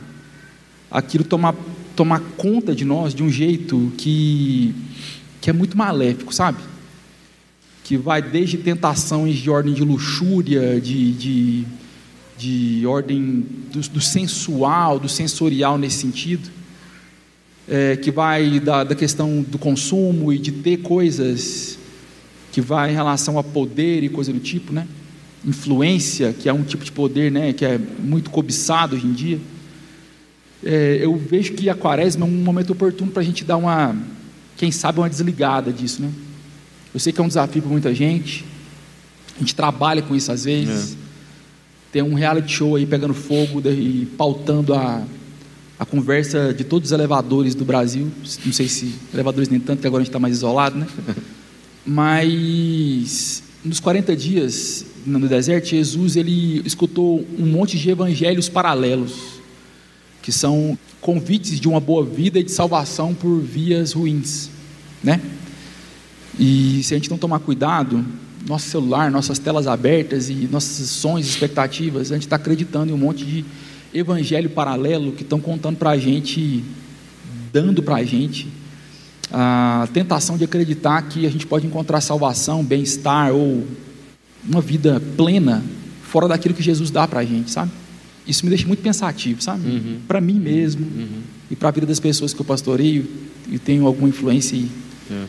[0.91, 1.55] aquilo tomar,
[1.97, 4.75] tomar conta de nós de um jeito que,
[5.41, 6.59] que é muito maléfico, sabe?
[7.85, 11.65] Que vai desde tentações de ordem de luxúria, de, de,
[12.37, 16.51] de ordem do, do sensual, do sensorial nesse sentido
[17.69, 21.79] é, que vai da, da questão do consumo e de ter coisas
[22.53, 24.87] que vai em relação a poder e coisa do tipo, né?
[25.45, 27.53] Influência, que é um tipo de poder, né?
[27.53, 29.41] Que é muito cobiçado hoje em dia.
[30.65, 33.95] É, eu vejo que a quaresma é um momento oportuno para a gente dar uma,
[34.57, 36.11] quem sabe, uma desligada disso, né?
[36.95, 38.45] Eu sei que é um desafio para muita gente.
[39.37, 40.95] A gente trabalha com isso às vezes.
[40.95, 40.97] É.
[41.93, 45.05] Tem um reality show aí pegando fogo e pautando a
[45.79, 48.11] a conversa de todos os elevadores do Brasil,
[48.45, 50.87] não sei se elevadores nem tanto, que agora a gente está mais isolado, né?
[51.85, 59.41] Mas nos 40 dias no deserto, Jesus ele escutou um monte de evangelhos paralelos,
[60.23, 64.49] que são convites de uma boa vida e de salvação por vias ruins,
[65.03, 65.21] né?
[66.39, 68.05] E se a gente não tomar cuidado,
[68.47, 72.99] nosso celular, nossas telas abertas e nossos sonhos, expectativas, a gente está acreditando em um
[72.99, 73.45] monte de
[73.93, 76.63] evangelho paralelo que estão contando para a gente,
[77.53, 78.49] dando para a gente
[79.33, 83.67] a tentação de acreditar que a gente pode encontrar salvação, bem-estar ou
[84.47, 85.63] uma vida plena
[86.03, 87.71] fora daquilo que Jesus dá para a gente, sabe?
[88.27, 89.67] Isso me deixa muito pensativo, sabe?
[89.69, 89.99] Uhum.
[90.07, 91.21] Para mim mesmo uhum.
[91.51, 93.07] e para a vida das pessoas que eu pastoreio
[93.51, 94.69] e tenho alguma influência e,
[95.11, 95.25] é.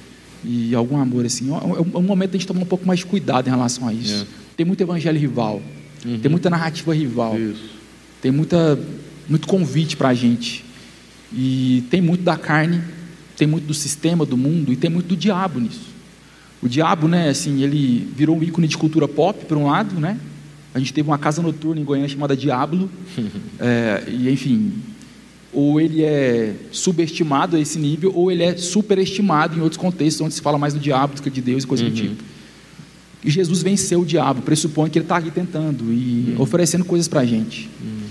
[0.47, 1.49] E algum amor assim.
[1.49, 3.49] É um, é um momento de a gente tomar um pouco mais de cuidado em
[3.49, 4.23] relação a isso.
[4.23, 4.45] É.
[4.57, 5.61] Tem muito evangelho rival,
[6.05, 6.19] uhum.
[6.19, 7.37] tem muita narrativa rival.
[7.37, 7.75] Isso.
[8.21, 8.79] Tem muita,
[9.27, 10.63] muito convite para a gente.
[11.33, 12.81] E tem muito da carne,
[13.35, 15.93] tem muito do sistema, do mundo, e tem muito do diabo nisso.
[16.61, 20.19] O diabo, né, assim, ele virou um ícone de cultura pop, por um lado, né?
[20.73, 22.89] A gente teve uma casa noturna em Goiânia chamada Diablo.
[23.59, 24.73] é, e, enfim,
[25.55, 30.33] ou ele é subestimado a esse nível, ou ele é superestimado em outros contextos, onde
[30.33, 31.89] se fala mais do diabo do que de Deus e coisa uhum.
[31.89, 32.23] do tipo.
[33.23, 36.41] E Jesus venceu o diabo, pressupõe que ele está aqui tentando e uhum.
[36.41, 37.69] oferecendo coisas para a gente.
[37.81, 38.05] Uhum.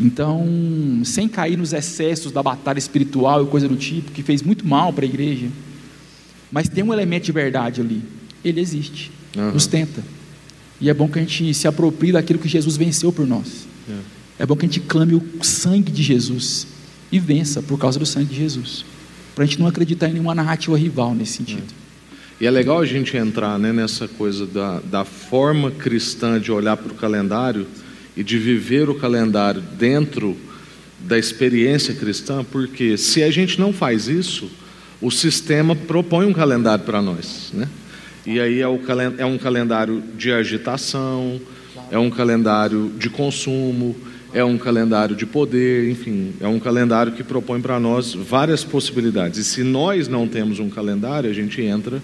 [0.00, 4.66] Então, sem cair nos excessos da batalha espiritual e coisa do tipo, que fez muito
[4.66, 5.46] mal para a igreja,
[6.50, 8.02] mas tem um elemento de verdade ali.
[8.44, 9.12] Ele existe,
[9.54, 10.02] nos tenta.
[10.80, 13.68] E é bom que a gente se aproprie daquilo que Jesus venceu por nós.
[13.88, 14.21] É.
[14.42, 16.66] é bom que a gente clame o sangue de Jesus
[17.12, 18.84] e vença por causa do sangue de Jesus.
[19.36, 21.62] Para a gente não acreditar em nenhuma narrativa rival nesse sentido.
[22.40, 22.42] É.
[22.42, 26.76] E é legal a gente entrar né, nessa coisa da, da forma cristã de olhar
[26.76, 27.68] para o calendário
[28.16, 30.36] e de viver o calendário dentro
[30.98, 34.50] da experiência cristã, porque se a gente não faz isso,
[35.00, 37.52] o sistema propõe um calendário para nós.
[37.54, 37.68] Né?
[38.26, 38.80] E aí é, o,
[39.18, 41.40] é um calendário de agitação,
[41.92, 43.94] é um calendário de consumo,
[44.34, 49.38] é um calendário de poder, enfim, é um calendário que propõe para nós várias possibilidades.
[49.38, 52.02] E se nós não temos um calendário, a gente entra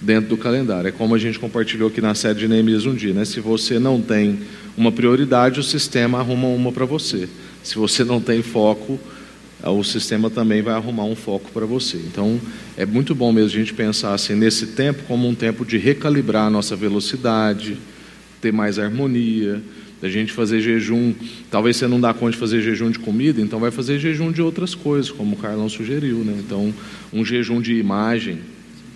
[0.00, 0.88] dentro do calendário.
[0.88, 3.24] É como a gente compartilhou aqui na série de Neemias um dia, né?
[3.24, 4.38] Se você não tem
[4.76, 7.28] uma prioridade, o sistema arruma uma para você.
[7.62, 8.98] Se você não tem foco,
[9.62, 11.96] o sistema também vai arrumar um foco para você.
[11.96, 12.40] Então,
[12.76, 16.46] é muito bom mesmo a gente pensar assim nesse tempo como um tempo de recalibrar
[16.46, 17.76] a nossa velocidade,
[18.40, 19.62] ter mais harmonia,
[20.00, 21.14] da gente fazer jejum.
[21.50, 24.42] Talvez você não dá conta de fazer jejum de comida, então vai fazer jejum de
[24.42, 26.34] outras coisas, como o Carlão sugeriu, né?
[26.38, 26.72] Então,
[27.12, 28.38] um jejum de imagem,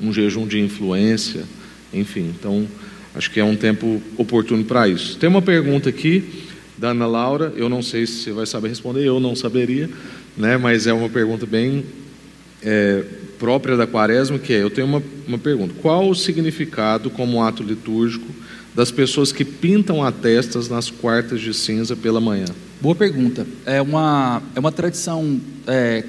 [0.01, 1.45] um jejum de influência,
[1.93, 2.33] enfim.
[2.39, 2.67] Então,
[3.15, 5.17] acho que é um tempo oportuno para isso.
[5.19, 6.25] Tem uma pergunta aqui
[6.77, 9.89] da Ana Laura, eu não sei se você vai saber responder, eu não saberia,
[10.37, 10.57] né?
[10.57, 11.85] Mas é uma pergunta bem
[12.63, 13.05] é,
[13.41, 15.75] própria da Quaresma, que é: eu tenho uma, uma pergunta.
[15.81, 18.27] Qual o significado como ato litúrgico
[18.75, 22.45] das pessoas que pintam a testas nas quartas de cinza pela manhã?
[22.81, 23.47] Boa pergunta.
[23.65, 26.05] É uma, é uma tradição, é,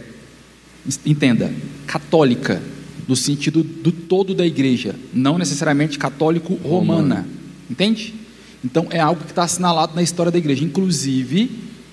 [1.05, 1.51] entenda,
[1.87, 2.61] católica,
[3.07, 7.15] no sentido do todo da igreja, não necessariamente católico romana.
[7.15, 7.29] romana.
[7.69, 8.13] Entende?
[8.63, 10.63] Então é algo que está assinalado na história da igreja.
[10.63, 11.49] Inclusive,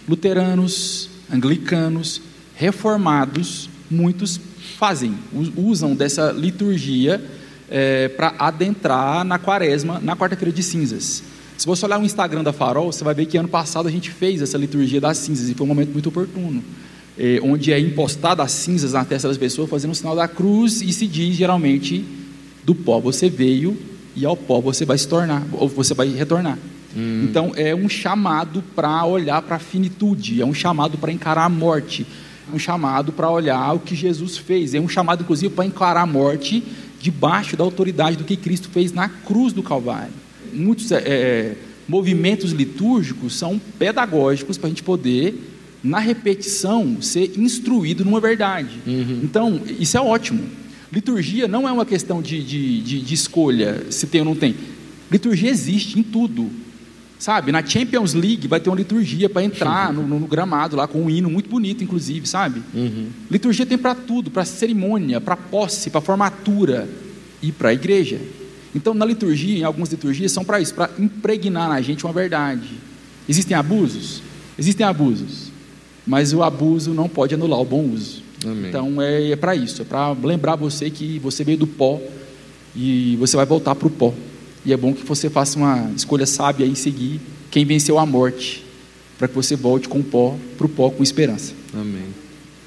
[0.09, 2.21] luteranos, anglicanos,
[2.55, 4.39] reformados, muitos
[4.77, 5.15] fazem,
[5.57, 7.23] usam dessa liturgia
[7.71, 11.23] é, para adentrar na quaresma, na quarta-feira de cinzas.
[11.57, 14.11] Se você olhar o Instagram da Farol, você vai ver que ano passado a gente
[14.11, 16.63] fez essa liturgia das cinzas e foi um momento muito oportuno.
[17.19, 20.81] É, onde é impostada as cinzas na testa das pessoas, fazendo o sinal da cruz,
[20.83, 22.05] e se diz geralmente:
[22.65, 23.77] do pó você veio
[24.15, 26.57] e ao pó você vai se tornar, ou você vai retornar.
[26.97, 27.25] Hum.
[27.25, 31.49] Então é um chamado para olhar para a finitude, é um chamado para encarar a
[31.49, 32.07] morte,
[32.53, 36.07] um chamado para olhar o que Jesus fez, é um chamado inclusive para encarar a
[36.07, 36.63] morte
[37.01, 40.13] debaixo da autoridade do que Cristo fez na cruz do Calvário.
[40.53, 41.57] Muitos é, é
[41.89, 45.35] movimentos litúrgicos são pedagógicos para a gente poder,
[45.83, 48.81] na repetição, ser instruído numa verdade.
[48.87, 49.21] Uhum.
[49.23, 50.45] Então, isso é ótimo.
[50.93, 54.55] Liturgia não é uma questão de, de, de, de escolha, se tem ou não tem.
[55.11, 56.51] Liturgia existe em tudo.
[57.19, 60.87] Sabe, na Champions League vai ter uma liturgia para entrar no, no, no, gramado lá
[60.87, 62.63] com um hino muito bonito, inclusive, sabe?
[62.73, 63.09] Uhum.
[63.29, 66.89] Liturgia tem para tudo, para cerimônia, para posse, para formatura
[67.43, 68.21] e para a igreja.
[68.75, 72.69] Então, na liturgia, em algumas liturgias são para isso, para impregnar na gente uma verdade.
[73.29, 74.23] Existem abusos,
[74.57, 75.51] existem abusos,
[76.07, 78.23] mas o abuso não pode anular o bom uso.
[78.45, 78.69] Amém.
[78.69, 82.01] Então é, é para isso, é para lembrar você que você veio do pó
[82.77, 84.15] e você vai voltar para o pó.
[84.69, 87.19] E é bom que você faça uma escolha sábia em seguir
[87.51, 88.63] quem venceu a morte,
[89.19, 91.55] para que você volte com o pó para o pó com esperança.
[91.73, 92.09] Amém.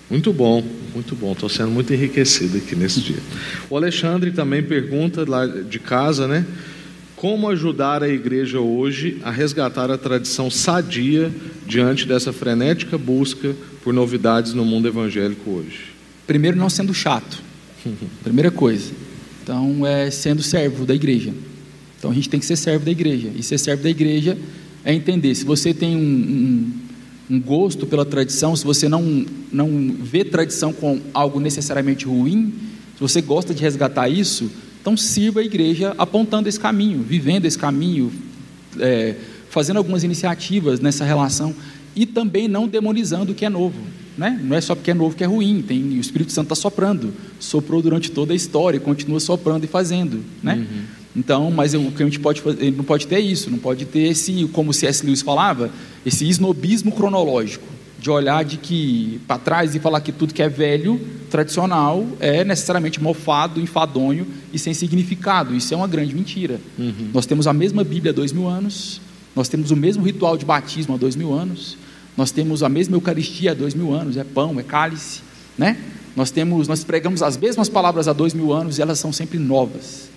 [0.09, 0.63] Muito bom,
[0.95, 1.33] muito bom.
[1.33, 3.19] Estou sendo muito enriquecido aqui nesse dia.
[3.69, 6.43] O Alexandre também pergunta lá de casa, né?
[7.15, 11.31] Como ajudar a igreja hoje a resgatar a tradição sadia
[11.67, 15.91] diante dessa frenética busca por novidades no mundo evangélico hoje?
[16.25, 17.43] Primeiro, não sendo chato.
[18.23, 18.91] Primeira coisa.
[19.43, 21.31] Então, é sendo servo da igreja.
[22.01, 23.29] Então a gente tem que ser servo da igreja.
[23.35, 24.35] E ser servo da igreja
[24.83, 25.35] é entender.
[25.35, 29.23] Se você tem um, um, um gosto pela tradição, se você não,
[29.53, 32.51] não vê tradição com algo necessariamente ruim,
[32.95, 34.49] se você gosta de resgatar isso,
[34.81, 38.11] então sirva a igreja apontando esse caminho, vivendo esse caminho,
[38.79, 39.15] é,
[39.51, 41.53] fazendo algumas iniciativas nessa relação
[41.95, 43.79] e também não demonizando o que é novo.
[44.17, 44.41] Né?
[44.43, 47.13] Não é só porque é novo que é ruim, tem, o Espírito Santo está soprando,
[47.39, 50.23] soprou durante toda a história, continua soprando e fazendo.
[50.41, 50.55] Né?
[50.55, 50.80] Uhum.
[51.15, 53.99] Então, mas o que a gente pode fazer, não pode ter isso, não pode ter
[53.99, 55.05] esse, como o C.S.
[55.05, 55.69] Lewis falava,
[56.05, 57.65] esse esnobismo cronológico,
[57.99, 60.99] de olhar de que para trás e falar que tudo que é velho,
[61.29, 65.53] tradicional, é necessariamente mofado, enfadonho e sem significado.
[65.55, 66.59] Isso é uma grande mentira.
[66.79, 67.09] Uhum.
[67.13, 68.99] Nós temos a mesma Bíblia há dois mil anos,
[69.35, 71.77] nós temos o mesmo ritual de batismo há dois mil anos,
[72.17, 75.21] Nós temos a mesma Eucaristia há dois mil anos, é pão, é cálice,
[75.57, 75.77] né?
[76.15, 79.39] Nós temos, nós pregamos as mesmas palavras há dois mil anos e elas são sempre
[79.39, 80.09] novas,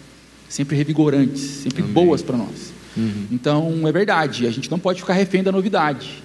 [0.54, 1.92] sempre revigorantes, sempre Amém.
[1.92, 2.72] boas para nós.
[2.96, 3.26] Uhum.
[3.32, 6.22] Então é verdade, a gente não pode ficar refém da novidade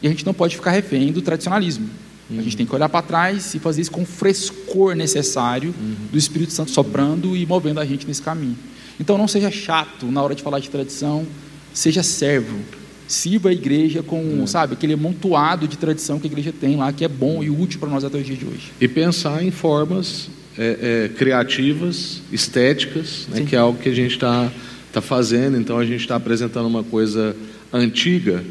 [0.00, 1.86] e a gente não pode ficar refém do tradicionalismo.
[2.30, 2.38] Uhum.
[2.38, 5.94] A gente tem que olhar para trás e fazer isso com o frescor necessário uhum.
[6.10, 8.56] do Espírito Santo soprando e movendo a gente nesse caminho.
[8.98, 11.26] Então não seja chato na hora de falar de tradição,
[11.74, 12.58] seja servo
[13.06, 14.46] sirva a igreja com, é.
[14.48, 17.78] sabe, aquele amontoado de tradição que a igreja tem lá, que é bom e útil
[17.78, 18.72] para nós até o dia de hoje.
[18.80, 20.28] E pensar em formas
[20.58, 24.50] é, é, criativas, estéticas, né, que é algo que a gente está
[24.92, 25.58] tá fazendo.
[25.58, 27.36] Então a gente está apresentando uma coisa
[27.72, 28.42] antiga,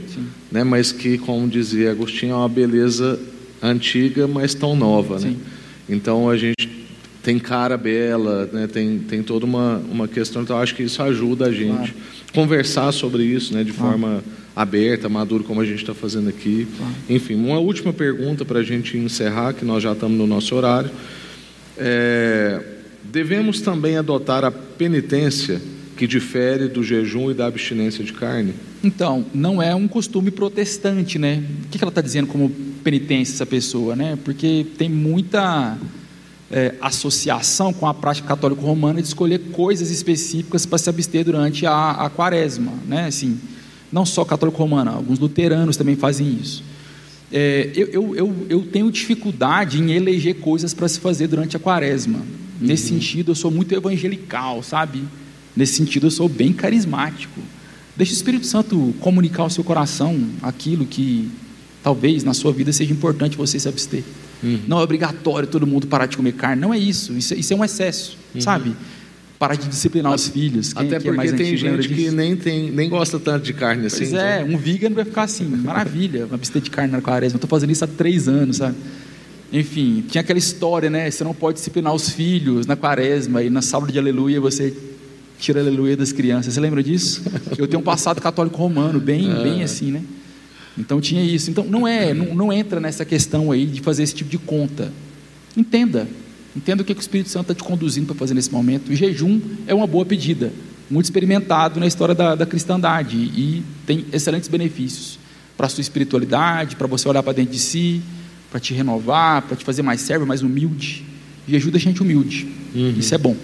[0.52, 3.20] né, mas que, como dizia Agostinho, é uma beleza
[3.62, 5.20] antiga, mas tão nova.
[5.20, 5.36] Né?
[5.90, 6.70] Então a gente
[7.24, 8.68] tem cara bela, né?
[8.68, 10.44] tem, tem toda uma, uma questão.
[10.44, 11.94] Então acho que isso ajuda a gente claro.
[12.34, 13.64] conversar sobre isso né?
[13.64, 14.24] de forma
[14.56, 16.68] aberta, maduro, como a gente está fazendo aqui.
[17.10, 20.92] Enfim, uma última pergunta para a gente encerrar, que nós já estamos no nosso horário.
[21.78, 22.62] É,
[23.04, 25.62] devemos também adotar a penitência
[25.96, 28.54] que difere do jejum e da abstinência de carne?
[28.84, 31.44] Então, não é um costume protestante, né?
[31.66, 32.50] O que ela está dizendo como
[32.84, 34.18] penitência essa pessoa, né?
[34.24, 35.78] Porque tem muita
[36.52, 41.66] é, associação com a prática católica romana de escolher coisas específicas para se abster durante
[41.66, 43.08] a, a quaresma, né?
[43.08, 43.40] Assim,
[43.92, 46.64] não só católico romana, alguns luteranos também fazem isso.
[47.32, 51.60] É, eu, eu, eu, eu, tenho dificuldade em eleger coisas para se fazer durante a
[51.60, 52.20] quaresma.
[52.20, 52.68] Uhum.
[52.68, 55.04] Nesse sentido, eu sou muito evangelical, sabe?
[55.56, 57.40] Nesse sentido, eu sou bem carismático.
[57.96, 61.32] Deixe o Espírito Santo comunicar ao seu coração aquilo que
[61.82, 64.04] talvez na sua vida seja importante você se abster.
[64.44, 64.60] Uhum.
[64.68, 66.62] Não é obrigatório todo mundo parar de comer carne.
[66.62, 67.14] Não é isso.
[67.14, 68.42] Isso, é, isso é um excesso, uhum.
[68.42, 68.76] sabe?
[69.46, 70.74] Parar de disciplinar os filhos.
[70.74, 74.00] Quem, Até porque é tem gente que nem, tem, nem gosta tanto de carne assim.
[74.00, 74.56] Pois é, então.
[74.56, 77.38] um vegan vai ficar assim, maravilha, uma abster de carne na quaresma.
[77.38, 78.76] Estou fazendo isso há três anos, sabe?
[79.54, 81.12] Enfim, tinha aquela história, né?
[81.12, 84.76] Você não pode disciplinar os filhos na quaresma e na sala de aleluia você
[85.38, 86.56] tira aleluia das crianças.
[86.56, 87.22] Você lembra disso?
[87.56, 89.44] Eu tenho um passado católico romano, bem, ah.
[89.44, 90.02] bem assim, né?
[90.76, 91.52] Então tinha isso.
[91.52, 94.92] Então não é, não, não entra nessa questão aí de fazer esse tipo de conta.
[95.56, 96.08] Entenda,
[96.56, 98.90] Entenda o que, o Espírito Santo está te conduzindo para fazer nesse momento.
[98.90, 100.54] O jejum é uma boa pedida,
[100.90, 105.20] muito experimentado na história da, da cristandade e tem excelentes benefícios
[105.58, 108.02] para a sua espiritualidade, para você olhar para dentro de si,
[108.50, 111.04] para te renovar, para te fazer mais servo, mais humilde.
[111.48, 112.48] Jejum deixa a gente humilde.
[112.74, 112.96] Uhum.
[112.98, 113.36] Isso é bom.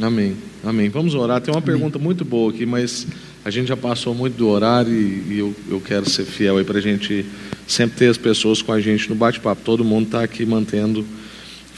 [0.00, 0.36] Amém.
[0.62, 0.88] Amém.
[0.88, 1.40] Vamos orar.
[1.40, 1.66] Tem uma Amém.
[1.66, 3.06] pergunta muito boa aqui, mas
[3.44, 6.64] a gente já passou muito do horário e, e eu, eu quero ser fiel aí
[6.64, 7.24] para a gente
[7.66, 9.62] sempre ter as pessoas com a gente no bate-papo.
[9.64, 11.04] Todo mundo está aqui mantendo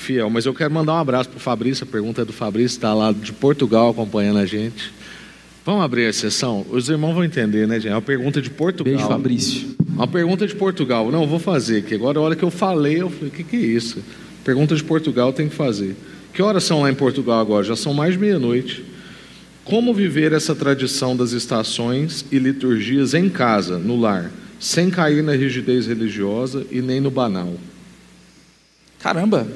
[0.01, 0.29] fiel.
[0.31, 1.85] Mas eu quero mandar um abraço para o Fabrício.
[1.85, 4.93] A pergunta é do Fabrício, está lá de Portugal acompanhando a gente.
[5.65, 6.67] Vamos abrir a sessão?
[6.71, 7.93] Os irmãos vão entender, né, gente?
[7.93, 8.95] É uma pergunta de Portugal.
[8.95, 9.77] Beijo, Fabrício.
[9.89, 11.11] Uma pergunta de Portugal.
[11.13, 13.57] Não, vou fazer, que agora a hora que eu falei, eu falei, o que, que
[13.57, 14.03] é isso?
[14.43, 15.95] Pergunta de Portugal tem que fazer.
[16.33, 17.63] Que horas são lá em Portugal agora?
[17.63, 18.85] Já são mais de meia-noite.
[19.65, 25.33] Como viver essa tradição das estações e liturgias em casa, no lar, sem cair na
[25.33, 27.55] rigidez religiosa e nem no banal?
[28.99, 29.47] Caramba,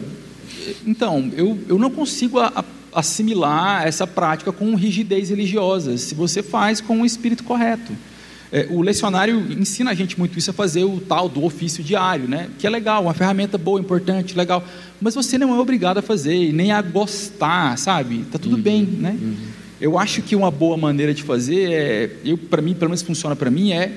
[0.87, 2.65] então, eu, eu não consigo a, a,
[2.99, 7.93] assimilar essa prática com rigidez religiosa, se você faz com o espírito correto.
[8.53, 12.29] É, o lecionário ensina a gente muito isso a fazer o tal do ofício diário,
[12.29, 12.49] né?
[12.57, 14.65] que é legal, uma ferramenta boa, importante, legal,
[15.01, 18.25] mas você não é obrigado a fazer, nem a gostar, sabe?
[18.31, 19.19] Tá tudo uhum, bem, né?
[19.21, 19.35] Uhum.
[19.81, 23.35] Eu acho que uma boa maneira de fazer é, eu para mim, pelo menos funciona
[23.35, 23.93] para mim, é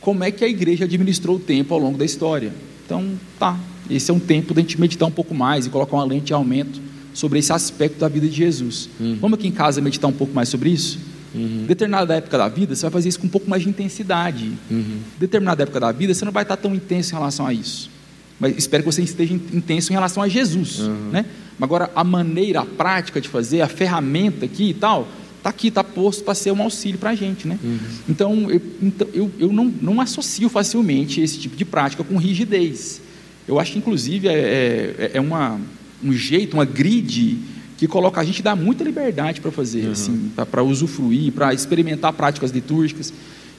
[0.00, 2.52] como é que a igreja administrou o tempo ao longo da história.
[2.86, 3.58] Então, tá,
[3.90, 6.32] esse é um tempo da gente meditar um pouco mais e colocar uma lente de
[6.32, 6.80] aumento
[7.12, 8.88] sobre esse aspecto da vida de Jesus.
[8.98, 9.18] Uhum.
[9.20, 10.98] Vamos aqui em casa meditar um pouco mais sobre isso?
[11.34, 11.64] Uhum.
[11.66, 14.52] Determinada época da vida, você vai fazer isso com um pouco mais de intensidade.
[14.70, 14.98] Uhum.
[15.18, 17.90] Determinada época da vida, você não vai estar tão intenso em relação a isso.
[18.38, 20.80] Mas espero que você esteja intenso em relação a Jesus.
[20.80, 21.10] Uhum.
[21.12, 21.26] Né?
[21.60, 25.84] Agora, a maneira, a prática de fazer, a ferramenta aqui e tal, está aqui, está
[25.84, 27.46] posto para ser um auxílio para a gente.
[27.46, 27.58] Né?
[27.62, 27.78] Uhum.
[28.08, 33.02] Então, eu, então eu, eu não, não associo facilmente esse tipo de prática com rigidez.
[33.46, 35.60] Eu acho que, inclusive, é, é, é uma,
[36.02, 37.38] um jeito, uma grid
[37.76, 39.92] que coloca a gente dá muita liberdade para fazer, uhum.
[39.92, 43.10] assim, para usufruir, para experimentar práticas litúrgicas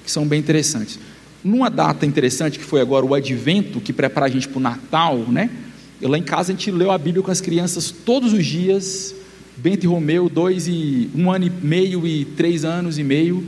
[0.04, 1.00] que são bem interessantes.
[1.44, 5.18] Numa data interessante que foi agora o Advento, que prepara a gente para o Natal,
[5.28, 5.50] né?
[6.00, 9.16] Eu, lá em casa a gente leu a Bíblia com as crianças todos os dias.
[9.58, 13.44] Bento e Romeu, dois e um ano e meio e três anos e meio,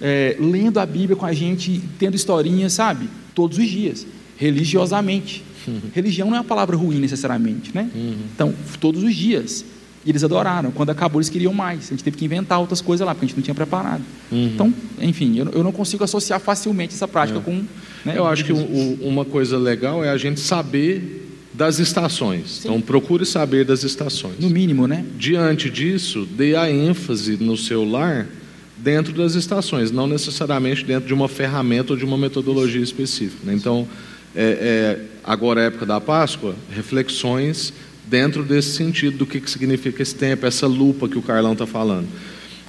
[0.00, 3.08] é, lendo a Bíblia com a gente, tendo historinhas, sabe?
[3.34, 4.06] Todos os dias,
[4.36, 5.44] religiosamente.
[5.66, 5.80] Uhum.
[5.94, 7.88] Religião não é uma palavra ruim necessariamente, né?
[7.94, 8.16] Uhum.
[8.34, 9.64] Então, todos os dias.
[10.04, 10.70] E eles adoraram.
[10.70, 11.86] Quando acabou, eles queriam mais.
[11.86, 14.02] A gente teve que inventar outras coisas lá, porque a gente não tinha preparado.
[14.30, 14.50] Uhum.
[14.54, 17.42] Então, enfim, eu, eu, não consigo associar facilmente essa prática é.
[17.42, 17.64] com
[18.04, 18.14] Né?
[18.16, 22.60] Eu acho que o- o- uma coisa legal é a gente saber das estações.
[22.62, 24.34] Então, procure saber das estações.
[24.38, 25.04] No mínimo, né?
[25.18, 28.28] Diante disso, dê a ênfase no seu lar
[28.76, 33.38] dentro das estações, não necessariamente dentro de uma ferramenta ou de uma metodologia específica.
[33.44, 33.54] né?
[33.54, 33.88] Então,
[34.36, 37.72] é, é, agora é a época da Páscoa, reflexões
[38.06, 41.66] dentro desse sentido do que, que significa esse tempo, essa lupa que o Carlão está
[41.66, 42.06] falando.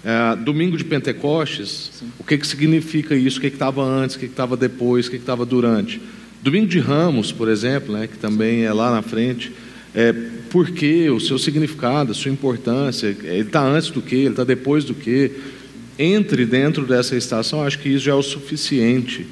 [0.03, 3.37] É, domingo de Pentecostes, o que, que significa isso?
[3.37, 6.01] O que estava antes, o que estava depois, o que estava durante?
[6.41, 9.51] Domingo de Ramos, por exemplo, né, que também é lá na frente,
[9.93, 10.13] é,
[10.49, 14.43] por quê, o seu significado, a sua importância, ele está antes do que, ele está
[14.43, 15.31] depois do que.
[15.99, 19.25] Entre dentro dessa estação, acho que isso já é o suficiente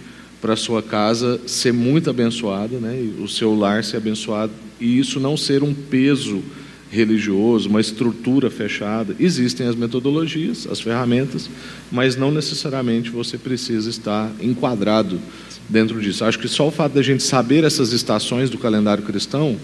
[0.46, 5.20] para a sua casa ser muito abençoada, né, o seu lar ser abençoado, e isso
[5.20, 6.44] não ser um peso
[6.92, 9.16] religioso, uma estrutura fechada.
[9.20, 11.50] Existem as metodologias, as ferramentas,
[11.92, 15.20] mas não necessariamente você precisa estar enquadrado
[15.68, 16.24] dentro disso.
[16.24, 19.58] Acho que só o fato da gente saber essas estações do calendário cristão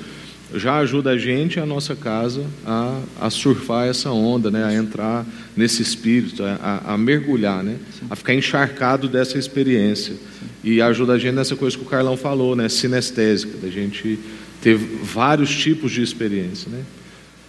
[0.53, 4.63] já ajuda a gente, a nossa casa, a, a surfar essa onda, né?
[4.63, 5.25] a entrar
[5.55, 7.77] nesse espírito, a, a mergulhar, né?
[8.09, 10.15] a ficar encharcado dessa experiência.
[10.63, 12.69] E ajuda a gente nessa coisa que o Carlão falou, né?
[12.69, 14.19] sinestésica, da gente
[14.61, 16.69] ter vários tipos de experiência.
[16.69, 16.83] Né?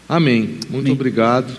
[0.09, 0.59] Amém.
[0.69, 0.93] Muito Amém.
[0.93, 1.53] obrigado.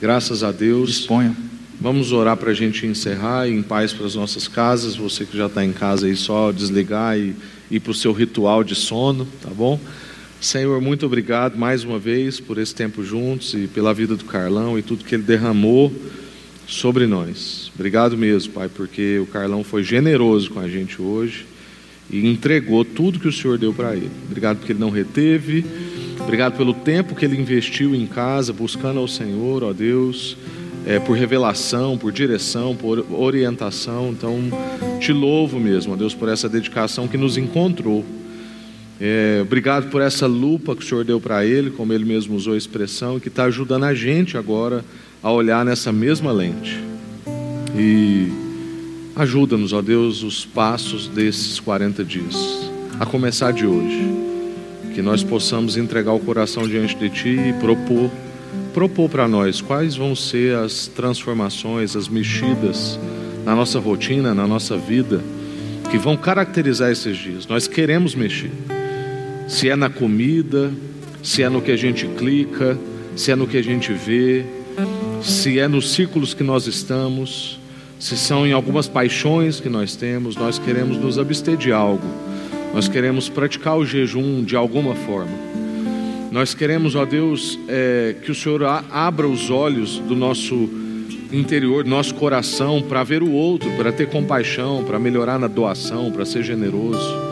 [0.00, 0.88] Graças a Deus.
[0.90, 1.36] Disponha.
[1.80, 4.96] Vamos orar para a gente encerrar e em paz para as nossas casas.
[4.96, 7.34] Você que já está em casa aí, só desligar e
[7.70, 9.80] ir para o seu ritual de sono, tá bom?
[10.40, 14.78] Senhor, muito obrigado mais uma vez por esse tempo juntos e pela vida do Carlão
[14.78, 15.92] e tudo que ele derramou
[16.66, 17.70] sobre nós.
[17.74, 21.44] Obrigado mesmo, Pai, porque o Carlão foi generoso com a gente hoje
[22.10, 24.10] e entregou tudo que o Senhor deu para ele.
[24.28, 25.62] Obrigado porque ele não reteve.
[26.18, 30.38] Obrigado pelo tempo que ele investiu em casa, buscando ao Senhor, ó Deus,
[30.86, 34.08] é, por revelação, por direção, por orientação.
[34.10, 34.40] Então,
[35.00, 38.06] te louvo mesmo, ó Deus, por essa dedicação que nos encontrou.
[39.00, 42.52] É, obrigado por essa lupa que o Senhor deu para ele, como ele mesmo usou
[42.52, 44.84] a expressão, que está ajudando a gente agora
[45.22, 46.78] a olhar nessa mesma lente.
[47.74, 48.28] E
[49.16, 52.36] ajuda-nos, ó Deus, os passos desses 40 dias,
[52.98, 54.04] a começar de hoje.
[54.94, 58.10] Que nós possamos entregar o coração diante de Ti e propor,
[58.74, 62.98] propor para nós quais vão ser as transformações, as mexidas
[63.46, 65.22] na nossa rotina, na nossa vida,
[65.90, 67.46] que vão caracterizar esses dias.
[67.46, 68.50] Nós queremos mexer.
[69.50, 70.72] Se é na comida,
[71.24, 72.78] se é no que a gente clica,
[73.16, 74.44] se é no que a gente vê,
[75.20, 77.58] se é nos círculos que nós estamos,
[77.98, 82.06] se são em algumas paixões que nós temos, nós queremos nos abster de algo.
[82.72, 85.36] Nós queremos praticar o jejum de alguma forma.
[86.30, 90.70] Nós queremos, ó Deus, é, que o Senhor abra os olhos do nosso
[91.32, 96.12] interior, do nosso coração, para ver o outro, para ter compaixão, para melhorar na doação,
[96.12, 97.29] para ser generoso.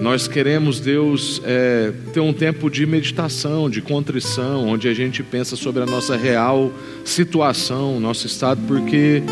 [0.00, 5.56] Nós queremos, Deus, é, ter um tempo de meditação, de contrição, onde a gente pensa
[5.56, 6.72] sobre a nossa real
[7.04, 9.22] situação, nosso estado, porque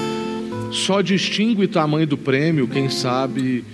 [0.71, 3.65] só distingue o tamanho do prêmio, quem sabe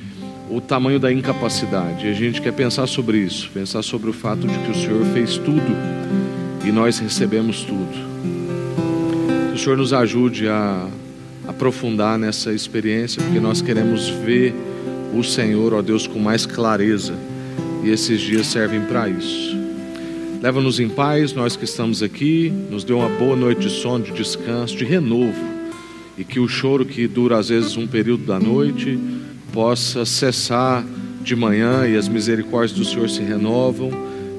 [0.48, 2.06] o tamanho da incapacidade.
[2.06, 5.36] A gente quer pensar sobre isso, pensar sobre o fato de que o Senhor fez
[5.36, 5.76] tudo
[6.64, 8.14] e nós recebemos tudo.
[9.48, 10.86] Que o Senhor nos ajude a
[11.48, 14.54] aprofundar nessa experiência, porque nós queremos ver
[15.18, 17.14] o Senhor, ó Deus, com mais clareza.
[17.82, 19.56] E esses dias servem para isso.
[20.42, 24.12] Leva-nos em paz, nós que estamos aqui, nos dê uma boa noite de sono, de
[24.12, 25.42] descanso, de renovo.
[26.18, 28.98] E que o choro que dura às vezes um período da noite
[29.52, 30.84] possa cessar
[31.22, 33.90] de manhã e as misericórdias do Senhor se renovam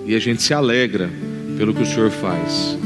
[0.06, 1.10] e a gente se alegra
[1.58, 2.78] pelo que o Senhor faz.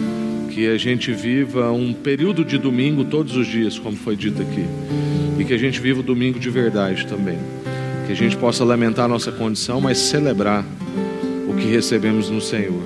[0.49, 4.65] Que a gente viva um período de domingo todos os dias, como foi dito aqui.
[5.37, 7.37] E que a gente viva o domingo de verdade também.
[8.09, 10.65] Que a gente possa lamentar nossa condição, mas celebrar
[11.47, 12.81] o que recebemos no Senhor.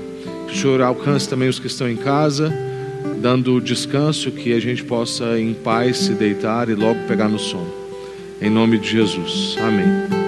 [0.49, 2.53] Que o Senhor alcance também os que estão em casa,
[3.21, 7.73] dando descanso, que a gente possa em paz se deitar e logo pegar no sono.
[8.41, 9.55] Em nome de Jesus.
[9.61, 10.22] Amém.